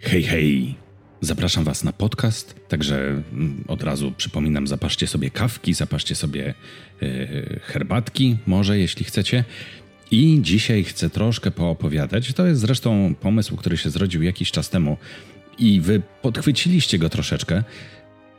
Hej, 0.00 0.22
hej! 0.22 0.74
Zapraszam 1.20 1.64
Was 1.64 1.84
na 1.84 1.92
podcast, 1.92 2.54
także 2.68 3.22
mm, 3.32 3.64
od 3.68 3.82
razu 3.82 4.12
przypominam, 4.16 4.66
zapaszcie 4.66 5.06
sobie 5.06 5.30
kawki, 5.30 5.74
zapaszcie 5.74 6.14
sobie 6.14 6.54
yy, 7.00 7.60
herbatki, 7.62 8.36
może 8.46 8.78
jeśli 8.78 9.04
chcecie. 9.04 9.44
I 10.10 10.38
dzisiaj 10.42 10.84
chcę 10.84 11.10
troszkę 11.10 11.50
poopowiadać. 11.50 12.32
To 12.32 12.46
jest 12.46 12.60
zresztą 12.60 13.14
pomysł, 13.20 13.56
który 13.56 13.76
się 13.76 13.90
zrodził 13.90 14.22
jakiś 14.22 14.50
czas 14.50 14.70
temu 14.70 14.96
i 15.58 15.80
Wy 15.80 16.02
podchwyciliście 16.22 16.98
go 16.98 17.08
troszeczkę. 17.08 17.64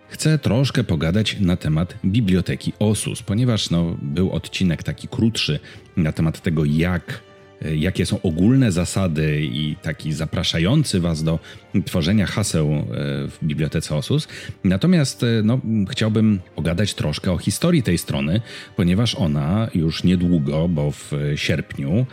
Chcę 0.08 0.40
troszkę 0.40 0.84
pogadać 0.84 1.40
na 1.40 1.56
temat 1.56 1.98
biblioteki 2.06 2.74
OSUS, 2.80 3.24
ponieważ 3.24 3.70
no, 3.70 3.98
był 4.02 4.32
odcinek 4.32 4.84
taki 4.84 5.08
krótszy 5.08 5.60
na 5.98 6.12
temat 6.12 6.42
tego, 6.42 6.66
jak 6.66 7.29
jakie 7.76 8.06
są 8.06 8.22
ogólne 8.22 8.72
zasady 8.72 9.42
i 9.42 9.76
taki 9.82 10.14
zapraszający 10.14 11.00
Was 11.00 11.24
do 11.24 11.40
tworzenia 11.86 12.26
haseł 12.26 12.72
e, 12.72 12.84
w 13.28 13.38
bibliotece 13.44 13.96
OSUS. 13.96 14.28
Natomiast 14.64 15.24
e, 15.24 15.28
no, 15.44 15.60
chciałbym 15.90 16.40
pogadać 16.56 16.94
troszkę 16.94 17.32
o 17.32 17.38
historii 17.38 17.84
tej 17.84 17.98
strony, 17.98 18.42
ponieważ 18.76 19.16
ona 19.16 19.68
już 19.76 20.04
niedługo, 20.04 20.68
bo 20.68 20.92
w 20.92 21.12
sierpniu, 21.36 22.06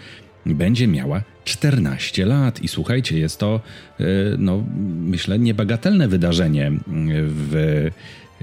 będzie 0.46 0.86
miała 0.86 1.22
14 1.44 2.26
lat. 2.26 2.60
I 2.60 2.68
słuchajcie, 2.68 3.18
jest 3.18 3.38
to, 3.38 3.60
no, 4.38 4.64
myślę, 5.00 5.38
niebagatelne 5.38 6.08
wydarzenie 6.08 6.72
w 7.16 7.90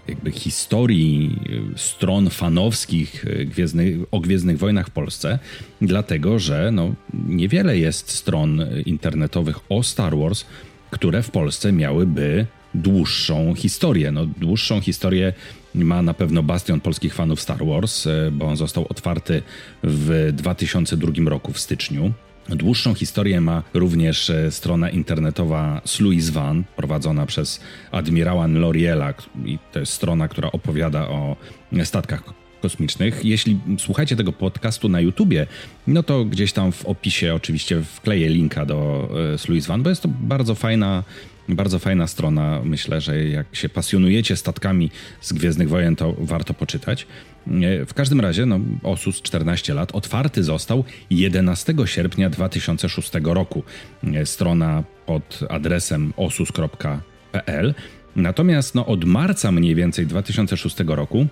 jakby 0.08 0.32
historii 0.32 1.40
y, 1.76 1.78
stron 1.80 2.30
fanowskich 2.30 3.26
y, 3.26 3.46
Gwiezdnych, 3.46 3.96
o 4.12 4.20
Gwiezdnych 4.20 4.58
Wojnach 4.58 4.88
w 4.88 4.92
Polsce, 4.92 5.40
dlatego 5.82 6.40
że 6.40 6.72
no, 6.72 6.94
niewiele 7.28 7.78
jest 7.78 8.12
stron 8.12 8.66
internetowych 8.86 9.60
o 9.70 9.84
Star 9.84 10.18
Wars, 10.18 10.46
które 10.92 11.24
w 11.24 11.32
Polsce 11.32 11.72
miałyby 11.72 12.46
dłuższą 12.74 13.56
historię. 13.56 14.12
No, 14.12 14.26
dłuższą 14.26 14.82
historię 14.82 15.34
ma 15.76 16.02
na 16.02 16.14
pewno 16.14 16.44
bastion 16.44 16.80
polskich 16.80 17.14
fanów 17.14 17.42
Star 17.42 17.66
Wars, 17.66 18.06
y, 18.06 18.32
bo 18.32 18.46
on 18.46 18.58
został 18.58 18.86
otwarty 18.90 19.44
w 19.84 20.30
2002 20.34 21.30
roku 21.30 21.54
w 21.54 21.60
styczniu. 21.60 22.14
Dłuższą 22.50 22.94
historię 22.94 23.42
ma 23.42 23.64
również 23.74 24.30
e, 24.30 24.52
strona 24.52 24.90
internetowa 24.90 25.82
Sluiz 25.86 26.30
Van, 26.30 26.64
prowadzona 26.76 27.26
przez 27.26 27.60
admirała 27.92 28.48
Loriela. 28.48 29.14
I 29.46 29.60
to 29.72 29.80
jest 29.80 29.94
strona, 29.94 30.28
która 30.28 30.52
opowiada 30.52 31.08
o 31.08 31.36
statkach 31.84 32.43
kosmicznych. 32.64 33.26
Jeśli 33.26 33.60
słuchacie 33.80 34.16
tego 34.16 34.32
podcastu 34.32 34.90
na 34.90 35.02
YouTubie, 35.02 35.48
no 35.88 36.04
to 36.04 36.26
gdzieś 36.26 36.54
tam 36.54 36.72
w 36.72 36.86
opisie 36.86 37.36
oczywiście 37.36 37.82
wkleję 37.82 38.30
linka 38.30 38.66
do 38.66 39.10
e, 39.34 39.38
Sluiz 39.38 39.68
Van, 39.68 39.84
bo 39.84 39.90
jest 39.90 40.02
to 40.02 40.10
bardzo 40.10 40.56
fajna 40.56 41.04
bardzo 41.50 41.80
fajna 41.80 42.08
strona. 42.08 42.62
Myślę, 42.64 43.02
że 43.02 43.24
jak 43.24 43.56
się 43.56 43.70
pasjonujecie 43.70 44.36
statkami 44.36 44.92
z 45.22 45.34
Gwiezdnych 45.34 45.70
Wojen, 45.70 45.96
to 45.96 46.16
warto 46.18 46.54
poczytać. 46.54 47.08
E, 47.48 47.86
w 47.86 47.94
każdym 47.94 48.20
razie, 48.20 48.46
no, 48.46 48.60
Osus 48.84 49.22
14 49.22 49.74
lat 49.74 49.92
otwarty 49.96 50.44
został 50.44 50.84
11 51.10 51.74
sierpnia 51.86 52.30
2006 52.30 53.12
roku. 53.24 53.64
E, 54.04 54.26
strona 54.26 54.84
pod 55.06 55.40
adresem 55.50 56.14
osus.pl. 56.18 57.74
Natomiast 58.16 58.76
no, 58.76 58.86
od 58.86 59.06
marca 59.06 59.52
mniej 59.52 59.76
więcej 59.76 60.08
2006 60.08 60.76
roku 60.88 61.28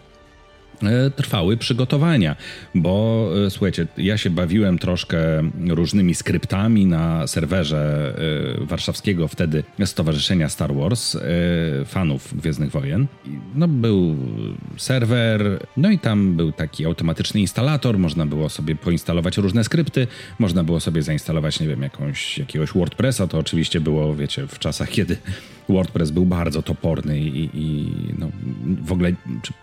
trwały 1.16 1.58
przygotowania, 1.58 2.36
bo 2.76 3.28
e, 3.46 3.50
słuchajcie, 3.50 3.88
ja 3.98 4.18
się 4.18 4.30
bawiłem 4.30 4.80
troszkę 4.80 5.20
różnymi 5.70 6.16
skryptami 6.16 6.86
na 6.86 7.28
serwerze 7.28 8.14
e, 8.62 8.66
warszawskiego 8.66 9.28
wtedy 9.28 9.64
Stowarzyszenia 9.86 10.50
Star 10.50 10.76
Wars, 10.76 11.18
fanów 11.86 12.38
Gwiezdnych 12.38 12.72
Wojen. 12.72 13.08
No 13.56 13.68
był 13.68 14.16
serwer, 14.78 15.66
no 15.78 15.92
i 15.92 16.00
tam 16.00 16.36
był 16.36 16.52
taki 16.52 16.86
automatyczny 16.86 17.40
instalator, 17.40 18.00
można 18.00 18.26
było 18.26 18.50
sobie 18.50 18.76
poinstalować 18.76 19.38
różne 19.38 19.64
skrypty, 19.64 20.08
można 20.40 20.64
było 20.64 20.80
sobie 20.80 21.02
zainstalować, 21.02 21.60
nie 21.60 21.68
wiem, 21.68 21.82
jakąś, 21.82 22.38
jakiegoś 22.38 22.74
WordPressa, 22.74 23.28
to 23.28 23.38
oczywiście 23.38 23.82
było, 23.82 24.16
wiecie, 24.16 24.48
w 24.48 24.60
czasach, 24.60 24.90
kiedy 24.98 25.18
WordPress 25.72 26.12
był 26.12 26.26
bardzo 26.26 26.62
toporny 26.62 27.20
i, 27.20 27.50
i 27.54 27.92
no, 28.20 28.28
w 28.84 28.92
ogóle, 28.92 29.14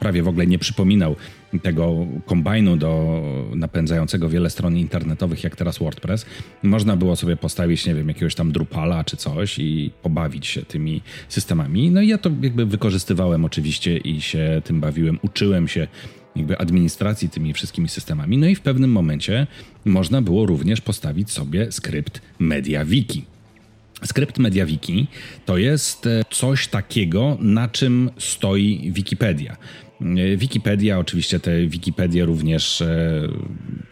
prawie 0.00 0.22
w 0.22 0.28
ogóle 0.28 0.46
nie 0.46 0.58
przypominał 0.58 1.16
tego 1.62 2.06
kombajnu 2.26 2.76
do 2.76 3.22
napędzającego 3.54 4.28
wiele 4.28 4.50
stron 4.50 4.76
internetowych, 4.76 5.44
jak 5.44 5.56
teraz 5.56 5.78
WordPress. 5.78 6.26
Można 6.62 6.96
było 6.96 7.16
sobie 7.16 7.36
postawić, 7.36 7.86
nie 7.86 7.94
wiem, 7.94 8.08
jakiegoś 8.08 8.34
tam 8.34 8.52
Drupala 8.52 9.04
czy 9.04 9.16
coś 9.16 9.58
i 9.58 9.90
pobawić 10.02 10.46
się 10.46 10.62
tymi 10.62 11.00
systemami. 11.28 11.90
No 11.90 12.00
i 12.00 12.08
ja 12.08 12.18
to 12.18 12.30
jakby 12.42 12.66
wykorzystywałem 12.66 13.44
oczywiście 13.44 13.96
i 13.96 14.20
się 14.20 14.62
tym 14.64 14.80
bawiłem, 14.80 15.18
uczyłem 15.22 15.68
się 15.68 15.86
jakby 16.36 16.58
administracji 16.58 17.28
tymi 17.28 17.52
wszystkimi 17.52 17.88
systemami. 17.88 18.38
No 18.38 18.46
i 18.46 18.54
w 18.54 18.60
pewnym 18.60 18.92
momencie 18.92 19.46
można 19.84 20.22
było 20.22 20.46
również 20.46 20.80
postawić 20.80 21.30
sobie 21.30 21.72
skrypt 21.72 22.22
MediaWiki. 22.38 23.24
Skrypt 24.04 24.38
MediaWiki 24.38 25.06
to 25.46 25.56
jest 25.58 26.06
e, 26.06 26.22
coś 26.30 26.68
takiego, 26.68 27.36
na 27.40 27.68
czym 27.68 28.10
stoi 28.18 28.92
Wikipedia. 28.92 29.56
E, 30.00 30.36
Wikipedia, 30.36 30.98
oczywiście 30.98 31.40
te 31.40 31.66
Wikipedie 31.66 32.24
również 32.24 32.80
e, 32.80 33.28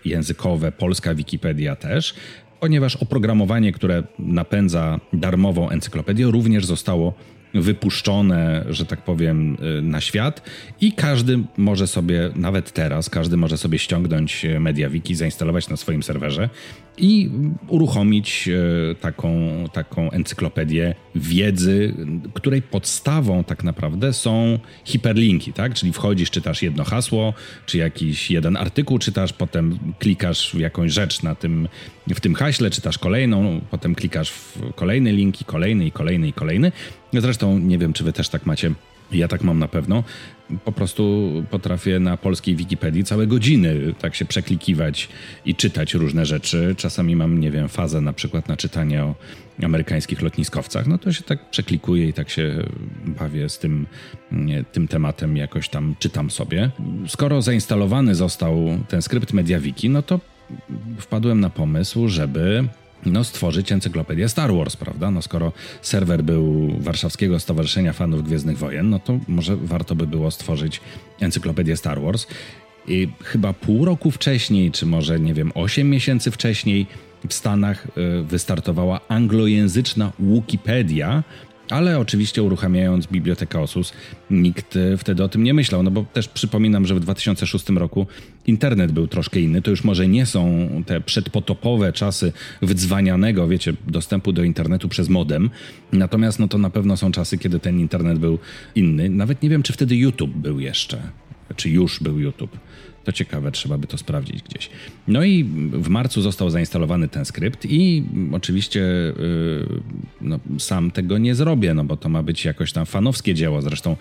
językowe, 0.04 0.72
polska 0.72 1.14
Wikipedia 1.14 1.76
też, 1.76 2.14
ponieważ 2.60 2.96
oprogramowanie, 2.96 3.72
które 3.72 4.02
napędza 4.18 5.00
darmową 5.12 5.70
encyklopedię, 5.70 6.26
również 6.26 6.66
zostało 6.66 7.14
wypuszczone, 7.62 8.64
że 8.68 8.86
tak 8.86 9.02
powiem, 9.02 9.56
y, 9.78 9.82
na 9.82 10.00
świat 10.00 10.42
i 10.80 10.92
każdy 10.92 11.38
może 11.56 11.86
sobie, 11.86 12.30
nawet 12.34 12.72
teraz, 12.72 13.10
każdy 13.10 13.36
może 13.36 13.58
sobie 13.58 13.78
ściągnąć 13.78 14.46
MediaWiki, 14.60 15.14
zainstalować 15.14 15.68
na 15.68 15.76
swoim 15.76 16.02
serwerze 16.02 16.48
i 16.98 17.30
uruchomić 17.68 18.48
y, 18.48 18.94
taką, 19.00 19.50
taką 19.72 20.10
encyklopedię 20.10 20.94
wiedzy, 21.14 21.94
której 22.34 22.62
podstawą 22.62 23.44
tak 23.44 23.64
naprawdę 23.64 24.12
są 24.12 24.58
hiperlinki, 24.84 25.52
tak? 25.52 25.74
Czyli 25.74 25.92
wchodzisz, 25.92 26.30
czytasz 26.30 26.62
jedno 26.62 26.84
hasło, 26.84 27.34
czy 27.66 27.78
jakiś 27.78 28.30
jeden 28.30 28.56
artykuł 28.56 28.98
czytasz, 28.98 29.32
potem 29.32 29.78
klikasz 29.98 30.50
w 30.54 30.58
jakąś 30.58 30.92
rzecz 30.92 31.22
na 31.22 31.34
tym, 31.34 31.68
w 32.14 32.20
tym 32.20 32.34
haśle, 32.34 32.70
czytasz 32.70 32.98
kolejną, 32.98 33.60
potem 33.70 33.94
klikasz 33.94 34.30
w 34.30 34.58
kolejny 34.74 35.12
link 35.12 35.40
i 35.40 35.44
kolejny 35.44 35.86
i 35.86 35.92
kolejny 35.92 36.28
i 36.28 36.32
kolejny. 36.32 36.72
Zresztą 37.20 37.58
nie 37.58 37.78
wiem, 37.78 37.92
czy 37.92 38.04
wy 38.04 38.12
też 38.12 38.28
tak 38.28 38.46
macie. 38.46 38.70
Ja 39.12 39.28
tak 39.28 39.42
mam 39.42 39.58
na 39.58 39.68
pewno. 39.68 40.04
Po 40.64 40.72
prostu 40.72 41.32
potrafię 41.50 41.98
na 42.00 42.16
polskiej 42.16 42.56
Wikipedii 42.56 43.04
całe 43.04 43.26
godziny 43.26 43.94
tak 43.98 44.14
się 44.14 44.24
przeklikiwać 44.24 45.08
i 45.44 45.54
czytać 45.54 45.94
różne 45.94 46.26
rzeczy. 46.26 46.74
Czasami 46.78 47.16
mam, 47.16 47.40
nie 47.40 47.50
wiem, 47.50 47.68
fazę 47.68 48.00
na 48.00 48.12
przykład 48.12 48.48
na 48.48 48.56
czytanie 48.56 49.04
o 49.04 49.14
amerykańskich 49.62 50.22
lotniskowcach. 50.22 50.86
No 50.86 50.98
to 50.98 51.12
się 51.12 51.22
tak 51.22 51.50
przeklikuję 51.50 52.08
i 52.08 52.12
tak 52.12 52.30
się 52.30 52.62
bawię 53.06 53.48
z 53.48 53.58
tym, 53.58 53.86
nie, 54.32 54.64
tym 54.64 54.88
tematem, 54.88 55.36
jakoś 55.36 55.68
tam 55.68 55.94
czytam 55.98 56.30
sobie. 56.30 56.70
Skoro 57.06 57.42
zainstalowany 57.42 58.14
został 58.14 58.78
ten 58.88 59.02
skrypt 59.02 59.32
MediaWiki, 59.32 59.90
no 59.90 60.02
to 60.02 60.20
wpadłem 60.98 61.40
na 61.40 61.50
pomysł, 61.50 62.08
żeby 62.08 62.68
no, 63.06 63.24
stworzyć 63.24 63.72
encyklopedię 63.72 64.28
Star 64.28 64.54
Wars, 64.54 64.76
prawda? 64.76 65.10
No, 65.10 65.22
skoro 65.22 65.52
serwer 65.82 66.24
był 66.24 66.72
Warszawskiego 66.78 67.40
Stowarzyszenia 67.40 67.92
Fanów 67.92 68.24
Gwiezdnych 68.24 68.58
Wojen, 68.58 68.90
no 68.90 68.98
to 68.98 69.18
może 69.28 69.56
warto 69.56 69.94
by 69.94 70.06
było 70.06 70.30
stworzyć 70.30 70.80
encyklopedię 71.20 71.76
Star 71.76 72.00
Wars. 72.00 72.26
I 72.88 73.08
chyba 73.22 73.52
pół 73.52 73.84
roku 73.84 74.10
wcześniej, 74.10 74.70
czy 74.70 74.86
może 74.86 75.20
nie 75.20 75.34
wiem, 75.34 75.52
8 75.54 75.90
miesięcy 75.90 76.30
wcześniej 76.30 76.86
w 77.28 77.34
Stanach 77.34 77.86
y, 77.86 78.22
wystartowała 78.22 79.00
anglojęzyczna 79.08 80.12
Wikipedia, 80.18 81.24
ale 81.70 81.98
oczywiście 81.98 82.42
uruchamiając 82.42 83.06
bibliotekę 83.06 83.60
OSUS, 83.60 83.92
nikt 84.30 84.76
e, 84.76 84.96
wtedy 84.96 85.24
o 85.24 85.28
tym 85.28 85.44
nie 85.44 85.54
myślał, 85.54 85.82
no 85.82 85.90
bo 85.90 86.04
też 86.12 86.28
przypominam, 86.28 86.86
że 86.86 86.94
w 86.94 87.00
2006 87.00 87.68
roku 87.68 88.06
internet 88.46 88.92
był 88.92 89.06
troszkę 89.06 89.40
inny. 89.40 89.62
To 89.62 89.70
już 89.70 89.84
może 89.84 90.08
nie 90.08 90.26
są 90.26 90.68
te 90.86 91.00
przedpotopowe 91.00 91.92
czasy 91.92 92.32
wdzwanianego, 92.62 93.48
wiecie, 93.48 93.72
dostępu 93.86 94.32
do 94.32 94.44
internetu 94.44 94.88
przez 94.88 95.08
modem. 95.08 95.50
Natomiast 95.92 96.38
no 96.38 96.48
to 96.48 96.58
na 96.58 96.70
pewno 96.70 96.96
są 96.96 97.12
czasy, 97.12 97.38
kiedy 97.38 97.58
ten 97.58 97.80
internet 97.80 98.18
był 98.18 98.38
inny. 98.74 99.08
Nawet 99.08 99.42
nie 99.42 99.48
wiem, 99.48 99.62
czy 99.62 99.72
wtedy 99.72 99.96
YouTube 99.96 100.32
był 100.34 100.60
jeszcze, 100.60 101.02
czy 101.56 101.70
już 101.70 102.02
był 102.02 102.18
YouTube. 102.18 102.58
To 103.06 103.12
ciekawe, 103.12 103.52
trzeba 103.52 103.78
by 103.78 103.86
to 103.86 103.98
sprawdzić 103.98 104.42
gdzieś. 104.42 104.70
No 105.08 105.24
i 105.24 105.44
w 105.72 105.88
marcu 105.88 106.22
został 106.22 106.50
zainstalowany 106.50 107.08
ten 107.08 107.24
skrypt 107.24 107.64
i 107.64 108.04
oczywiście 108.32 108.80
yy, 108.80 109.80
no, 110.20 110.38
sam 110.58 110.90
tego 110.90 111.18
nie 111.18 111.34
zrobię, 111.34 111.74
no 111.74 111.84
bo 111.84 111.96
to 111.96 112.08
ma 112.08 112.22
być 112.22 112.44
jakoś 112.44 112.72
tam 112.72 112.86
fanowskie 112.86 113.34
dzieło. 113.34 113.62
Zresztą 113.62 113.96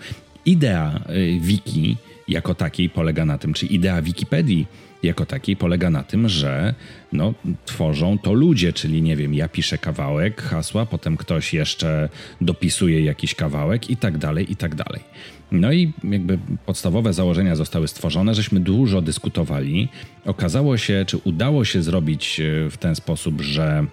idea 0.46 1.00
yy, 1.08 1.40
wiki 1.40 1.96
jako 2.28 2.54
takiej 2.54 2.90
polega 2.90 3.24
na 3.24 3.38
tym, 3.38 3.52
czy 3.52 3.66
idea 3.66 4.02
Wikipedii 4.02 4.66
jako 5.02 5.26
takiej 5.26 5.56
polega 5.56 5.90
na 5.90 6.02
tym, 6.02 6.28
że 6.28 6.74
no, 7.12 7.34
tworzą 7.66 8.18
to 8.18 8.32
ludzie, 8.32 8.72
czyli 8.72 9.02
nie 9.02 9.16
wiem, 9.16 9.34
ja 9.34 9.48
piszę 9.48 9.78
kawałek 9.78 10.42
hasła, 10.42 10.86
potem 10.86 11.16
ktoś 11.16 11.54
jeszcze 11.54 12.08
dopisuje 12.40 13.04
jakiś 13.04 13.34
kawałek 13.34 13.90
i 13.90 13.96
tak 13.96 14.18
dalej, 14.18 14.52
i 14.52 14.56
tak 14.56 14.74
dalej. 14.74 15.00
No 15.52 15.72
i 15.72 15.92
jakby 16.04 16.38
podstawowe 16.66 17.12
założenia 17.12 17.56
zostały 17.56 17.88
stworzone, 17.88 18.34
żeśmy 18.34 18.60
dużo 18.60 19.02
dyskutowali. 19.02 19.88
Okazało 20.24 20.76
się, 20.76 21.04
czy 21.06 21.16
udało 21.16 21.64
się 21.64 21.82
zrobić 21.82 22.40
e, 22.40 22.70
w 22.70 22.76
ten 22.76 22.94
sposób, 22.94 23.40
że 23.40 23.86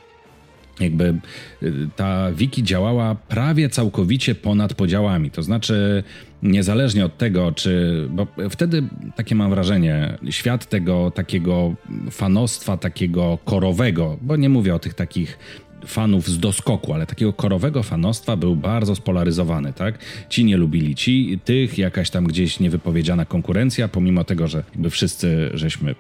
jakby 0.80 1.16
y, 1.64 1.74
ta 1.96 2.32
wiki 2.32 2.64
działała 2.64 3.16
prawie 3.16 3.70
całkowicie 3.70 4.36
ponad 4.36 4.74
podziałami. 4.74 5.32
To 5.32 5.44
znaczy, 5.44 6.04
niezależnie 6.44 7.06
od 7.06 7.18
tego, 7.18 7.52
czy. 7.52 8.06
Bo 8.10 8.28
wtedy 8.50 8.84
takie 9.16 9.36
mam 9.36 9.50
wrażenie, 9.50 10.18
świat 10.30 10.70
tego 10.70 11.12
takiego 11.12 11.74
fanostwa, 12.12 12.78
takiego 12.78 13.38
korowego, 13.46 14.18
bo 14.22 14.36
nie 14.36 14.50
mówię 14.50 14.76
o 14.76 14.80
tych 14.80 14.94
takich 14.94 15.40
fanów 15.86 16.28
z 16.30 16.40
doskoku, 16.40 16.94
ale 16.94 17.06
takiego 17.06 17.34
korowego 17.34 17.84
fanostwa 17.84 18.36
był 18.36 18.56
bardzo 18.56 18.96
spolaryzowany, 18.96 19.74
tak? 19.74 20.00
Ci 20.30 20.46
nie 20.46 20.58
lubili 20.58 20.96
ci, 20.96 21.40
tych 21.46 21.78
jakaś 21.78 22.10
tam 22.10 22.26
gdzieś 22.26 22.60
niewypowiedziana 22.60 23.26
konkurencja, 23.26 23.88
pomimo 23.88 24.24
tego, 24.24 24.48
że 24.48 24.64
jakby 24.74 24.90
wszyscy 24.90 25.50
żeśmy 25.54 25.96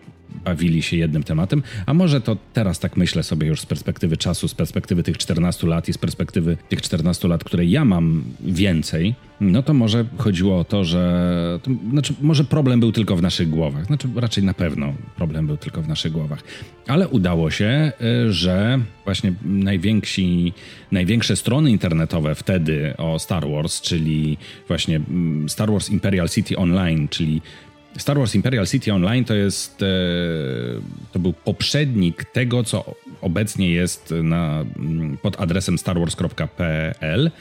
bawili 0.45 0.81
się 0.81 0.97
jednym 0.97 1.23
tematem, 1.23 1.63
a 1.85 1.93
może 1.93 2.21
to 2.21 2.37
teraz 2.53 2.79
tak 2.79 2.97
myślę 2.97 3.23
sobie 3.23 3.47
już 3.47 3.61
z 3.61 3.65
perspektywy 3.65 4.17
czasu, 4.17 4.47
z 4.47 4.53
perspektywy 4.53 5.03
tych 5.03 5.17
14 5.17 5.67
lat 5.67 5.89
i 5.89 5.93
z 5.93 5.97
perspektywy 5.97 6.57
tych 6.69 6.81
14 6.81 7.27
lat, 7.27 7.43
które 7.43 7.65
ja 7.65 7.85
mam 7.85 8.23
więcej, 8.39 9.15
no 9.41 9.63
to 9.63 9.73
może 9.73 10.05
chodziło 10.17 10.59
o 10.59 10.63
to, 10.63 10.83
że 10.83 11.59
to, 11.63 11.71
znaczy 11.91 12.13
może 12.21 12.43
problem 12.43 12.79
był 12.79 12.91
tylko 12.91 13.15
w 13.15 13.21
naszych 13.21 13.49
głowach, 13.49 13.85
znaczy 13.85 14.07
raczej 14.15 14.43
na 14.43 14.53
pewno 14.53 14.93
problem 15.15 15.47
był 15.47 15.57
tylko 15.57 15.81
w 15.81 15.87
naszych 15.87 16.11
głowach, 16.11 16.43
ale 16.87 17.07
udało 17.07 17.51
się, 17.51 17.91
y, 18.27 18.33
że 18.33 18.79
właśnie 19.05 19.33
najwięksi, 19.43 20.53
największe 20.91 21.35
strony 21.35 21.71
internetowe 21.71 22.35
wtedy 22.35 22.93
o 22.97 23.19
Star 23.19 23.49
Wars, 23.49 23.81
czyli 23.81 24.37
właśnie 24.67 24.95
mm, 24.95 25.49
Star 25.49 25.71
Wars 25.71 25.89
Imperial 25.89 26.29
City 26.29 26.57
Online, 26.57 27.07
czyli 27.07 27.41
Star 27.97 28.17
Wars 28.17 28.35
Imperial 28.35 28.67
City 28.67 28.93
Online 28.93 29.25
to 29.25 29.33
jest 29.33 29.81
e, 29.81 29.85
to 31.11 31.19
był 31.19 31.33
poprzednik 31.33 32.25
tego, 32.25 32.63
co 32.63 32.95
obecnie 33.21 33.71
jest 33.71 34.13
na, 34.23 34.65
mm, 34.75 35.17
pod 35.17 35.41
adresem 35.41 35.77
starwars.pl 35.77 37.31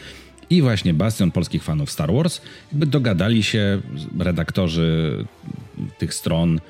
i 0.51 0.63
właśnie 0.63 0.95
bastion 0.95 1.31
polskich 1.31 1.63
fanów 1.63 1.91
Star 1.91 2.13
Wars. 2.13 2.41
Jakby 2.73 2.87
dogadali 2.87 3.43
się 3.43 3.81
redaktorzy 4.19 5.25
tych 5.99 6.15
stron, 6.15 6.61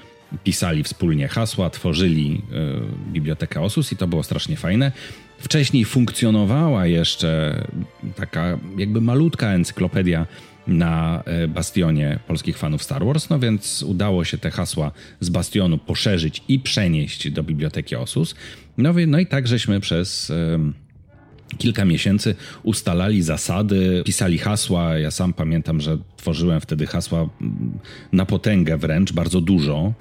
pisali 0.45 0.83
wspólnie 0.83 1.29
hasła, 1.29 1.71
tworzyli 1.71 2.43
y, 2.53 3.13
bibliotekę 3.13 3.61
Osus 3.61 3.93
i 3.93 3.97
to 3.97 4.07
było 4.07 4.23
strasznie 4.23 4.57
fajne. 4.57 4.93
Wcześniej 5.39 5.85
funkcjonowała 5.85 6.87
jeszcze 6.87 7.63
taka 8.17 8.59
jakby 8.77 9.01
malutka 9.01 9.49
encyklopedia 9.49 10.27
na 10.67 11.23
e, 11.27 11.49
bastionie 11.49 12.19
polskich 12.27 12.59
fanów 12.59 12.83
Star 12.83 13.05
Wars, 13.05 13.31
no 13.31 13.39
więc 13.39 13.83
udało 13.83 14.25
się 14.25 14.39
te 14.39 14.51
hasła 14.51 14.93
z 15.21 15.29
bastionu 15.29 15.79
poszerzyć 15.79 16.43
i 16.49 16.59
przenieść 16.59 17.31
do 17.31 17.43
biblioteki 17.43 17.97
Osus. 17.97 18.35
No, 18.79 18.95
no 19.07 19.19
i 19.19 19.27
tak 19.27 19.49
żeśmy 19.49 19.81
przez 19.81 20.33
kilka 21.59 21.85
miesięcy 21.85 22.35
ustalali 22.63 23.23
zasady, 23.23 24.03
pisali 24.05 24.39
hasła. 24.39 24.99
Ja 24.99 25.11
sam 25.11 25.33
pamiętam, 25.33 25.81
że 25.81 25.99
tworzyłem 26.17 26.61
wtedy 26.61 26.87
hasła 26.87 27.29
na 28.13 28.27
potęgę 28.27 28.79
wręcz, 28.79 29.13
bardzo 29.13 29.41
dużo. 29.41 29.93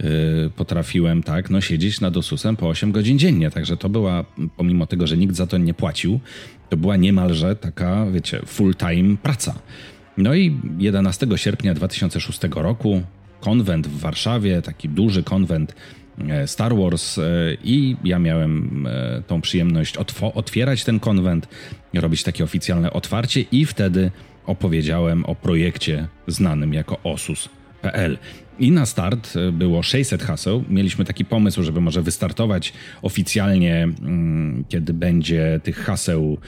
Y, 0.00 0.50
potrafiłem 0.56 1.22
tak, 1.22 1.50
no 1.50 1.60
siedzieć 1.60 2.00
nad 2.00 2.16
Osusem 2.16 2.56
po 2.56 2.68
8 2.68 2.92
godzin 2.92 3.18
dziennie, 3.18 3.50
także 3.50 3.76
to 3.76 3.88
była, 3.88 4.24
pomimo 4.56 4.86
tego, 4.86 5.06
że 5.06 5.16
nikt 5.16 5.34
za 5.34 5.46
to 5.46 5.58
nie 5.58 5.74
płacił, 5.74 6.20
to 6.68 6.76
była 6.76 6.96
niemalże 6.96 7.56
taka, 7.56 8.06
wiecie, 8.06 8.40
full-time 8.46 9.16
praca. 9.16 9.54
No 10.16 10.34
i 10.34 10.56
11 10.78 11.26
sierpnia 11.36 11.74
2006 11.74 12.40
roku 12.54 13.02
konwent 13.40 13.86
w 13.86 14.00
Warszawie, 14.00 14.62
taki 14.62 14.88
duży 14.88 15.22
konwent 15.22 15.74
e, 16.28 16.46
Star 16.46 16.76
Wars 16.76 17.18
e, 17.18 17.22
i 17.64 17.96
ja 18.04 18.18
miałem 18.18 18.86
e, 18.86 19.22
tą 19.26 19.40
przyjemność 19.40 19.94
otwierać 20.34 20.84
ten 20.84 21.00
konwent, 21.00 21.48
robić 21.94 22.22
takie 22.22 22.44
oficjalne 22.44 22.92
otwarcie 22.92 23.40
i 23.40 23.66
wtedy 23.66 24.10
opowiedziałem 24.46 25.24
o 25.24 25.34
projekcie 25.34 26.08
znanym 26.26 26.74
jako 26.74 26.98
OSUS.pl. 27.04 28.18
I 28.58 28.72
na 28.72 28.86
start 28.86 29.36
e, 29.36 29.52
było 29.52 29.82
600 29.82 30.22
haseł. 30.22 30.64
Mieliśmy 30.68 31.04
taki 31.04 31.24
pomysł, 31.24 31.62
żeby 31.62 31.80
może 31.80 32.02
wystartować 32.02 32.72
oficjalnie, 33.02 33.82
mm, 33.82 34.64
kiedy 34.68 34.94
będzie 34.94 35.60
tych 35.62 35.76
haseł 35.76 36.38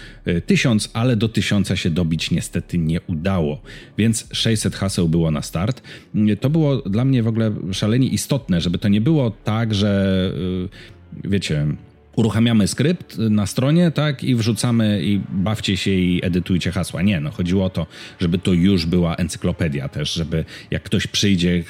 1000, 0.47 0.87
e, 0.87 0.89
ale 0.93 1.17
do 1.17 1.29
1000 1.29 1.75
się 1.75 1.91
dobić 1.91 2.31
niestety 2.31 2.79
nie 2.79 3.01
udało. 3.01 3.61
Więc 3.99 4.29
600 4.33 4.77
haseł 4.77 5.09
było 5.09 5.31
na 5.31 5.43
start. 5.43 5.83
Mm, 6.15 6.37
to 6.37 6.51
było 6.51 6.77
dla 6.77 7.05
mnie 7.05 7.23
w 7.23 7.29
ogóle 7.29 7.53
szalenie 7.73 8.09
istotne, 8.09 8.61
żeby 8.61 8.79
to 8.79 8.89
nie 8.89 9.01
było 9.01 9.31
tak, 9.31 9.75
że 9.75 10.33
e, 11.25 11.29
wiecie, 11.29 11.67
uruchamiamy 12.17 12.69
skrypt 12.69 13.19
na 13.19 13.47
stronie, 13.47 13.91
tak, 13.91 14.25
i 14.25 14.35
wrzucamy 14.35 15.01
i 15.03 15.21
bawcie 15.31 15.77
się 15.77 15.91
i 15.91 16.25
edytujcie 16.25 16.73
hasła. 16.73 17.03
Nie, 17.03 17.21
no 17.21 17.31
chodziło 17.31 17.65
o 17.65 17.71
to, 17.71 17.87
żeby 18.19 18.39
to 18.39 18.53
już 18.53 18.87
była 18.87 19.17
encyklopedia 19.17 19.89
też, 19.89 20.13
żeby 20.13 20.45
jak 20.71 20.83
ktoś 20.83 21.07
przyjdzie, 21.07 21.63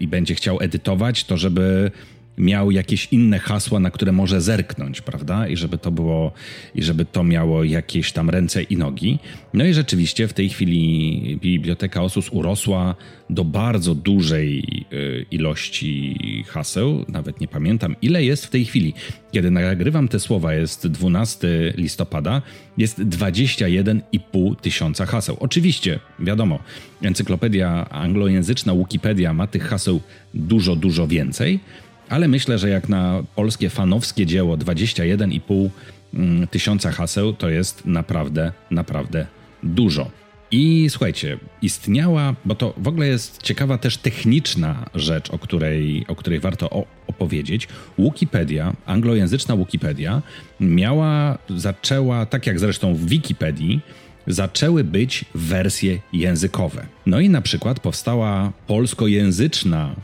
i 0.00 0.08
będzie 0.08 0.34
chciał 0.34 0.58
edytować, 0.60 1.24
to 1.24 1.36
żeby 1.36 1.90
miał 2.38 2.70
jakieś 2.70 3.08
inne 3.10 3.38
hasła, 3.38 3.80
na 3.80 3.90
które 3.90 4.12
może 4.12 4.40
zerknąć, 4.40 5.00
prawda? 5.00 5.48
I 5.48 5.56
żeby 5.56 5.78
to 5.78 5.90
było, 5.90 6.32
i 6.74 6.82
żeby 6.82 7.04
to 7.04 7.24
miało 7.24 7.64
jakieś 7.64 8.12
tam 8.12 8.30
ręce 8.30 8.62
i 8.62 8.76
nogi. 8.76 9.18
No 9.54 9.64
i 9.64 9.74
rzeczywiście 9.74 10.28
w 10.28 10.32
tej 10.32 10.48
chwili 10.48 11.38
biblioteka 11.42 12.02
Osus 12.02 12.28
urosła 12.32 12.94
do 13.30 13.44
bardzo 13.44 13.94
dużej 13.94 14.64
y, 14.92 15.26
ilości 15.30 16.44
haseł. 16.48 17.04
Nawet 17.08 17.40
nie 17.40 17.48
pamiętam, 17.48 17.96
ile 18.02 18.24
jest 18.24 18.46
w 18.46 18.50
tej 18.50 18.64
chwili. 18.64 18.94
Kiedy 19.32 19.50
nagrywam 19.50 20.08
te 20.08 20.20
słowa, 20.20 20.54
jest 20.54 20.86
12 20.86 21.48
listopada, 21.76 22.42
jest 22.78 23.00
21,5 23.00 24.56
tysiąca 24.56 25.06
haseł. 25.06 25.36
Oczywiście, 25.40 25.98
wiadomo, 26.18 26.58
encyklopedia 27.02 27.88
anglojęzyczna 27.90 28.74
Wikipedia 28.74 29.34
ma 29.34 29.46
tych 29.46 29.62
haseł 29.62 30.00
dużo, 30.34 30.76
dużo 30.76 31.06
więcej 31.06 31.60
ale 32.08 32.28
myślę, 32.28 32.58
że 32.58 32.68
jak 32.68 32.88
na 32.88 33.22
polskie 33.36 33.70
fanowskie 33.70 34.26
dzieło 34.26 34.56
21,5 34.56 35.68
mm, 36.14 36.48
tysiąca 36.48 36.92
haseł 36.92 37.32
to 37.32 37.48
jest 37.48 37.86
naprawdę, 37.86 38.52
naprawdę 38.70 39.26
dużo. 39.62 40.10
I 40.50 40.86
słuchajcie, 40.90 41.38
istniała, 41.62 42.34
bo 42.44 42.54
to 42.54 42.74
w 42.76 42.88
ogóle 42.88 43.06
jest 43.06 43.42
ciekawa 43.42 43.78
też 43.78 43.96
techniczna 43.96 44.90
rzecz, 44.94 45.30
o 45.30 45.38
której, 45.38 46.04
o 46.08 46.14
której 46.14 46.40
warto 46.40 46.86
opowiedzieć. 47.06 47.68
Wikipedia, 47.98 48.76
anglojęzyczna 48.86 49.56
Wikipedia, 49.56 50.22
miała, 50.60 51.38
zaczęła, 51.48 52.26
tak 52.26 52.46
jak 52.46 52.60
zresztą 52.60 52.94
w 52.94 53.06
Wikipedii, 53.06 53.80
zaczęły 54.26 54.84
być 54.84 55.24
wersje 55.34 55.98
językowe. 56.12 56.86
No 57.06 57.20
i 57.20 57.28
na 57.28 57.40
przykład 57.40 57.80
powstała 57.80 58.52
polskojęzyczna 58.66 59.94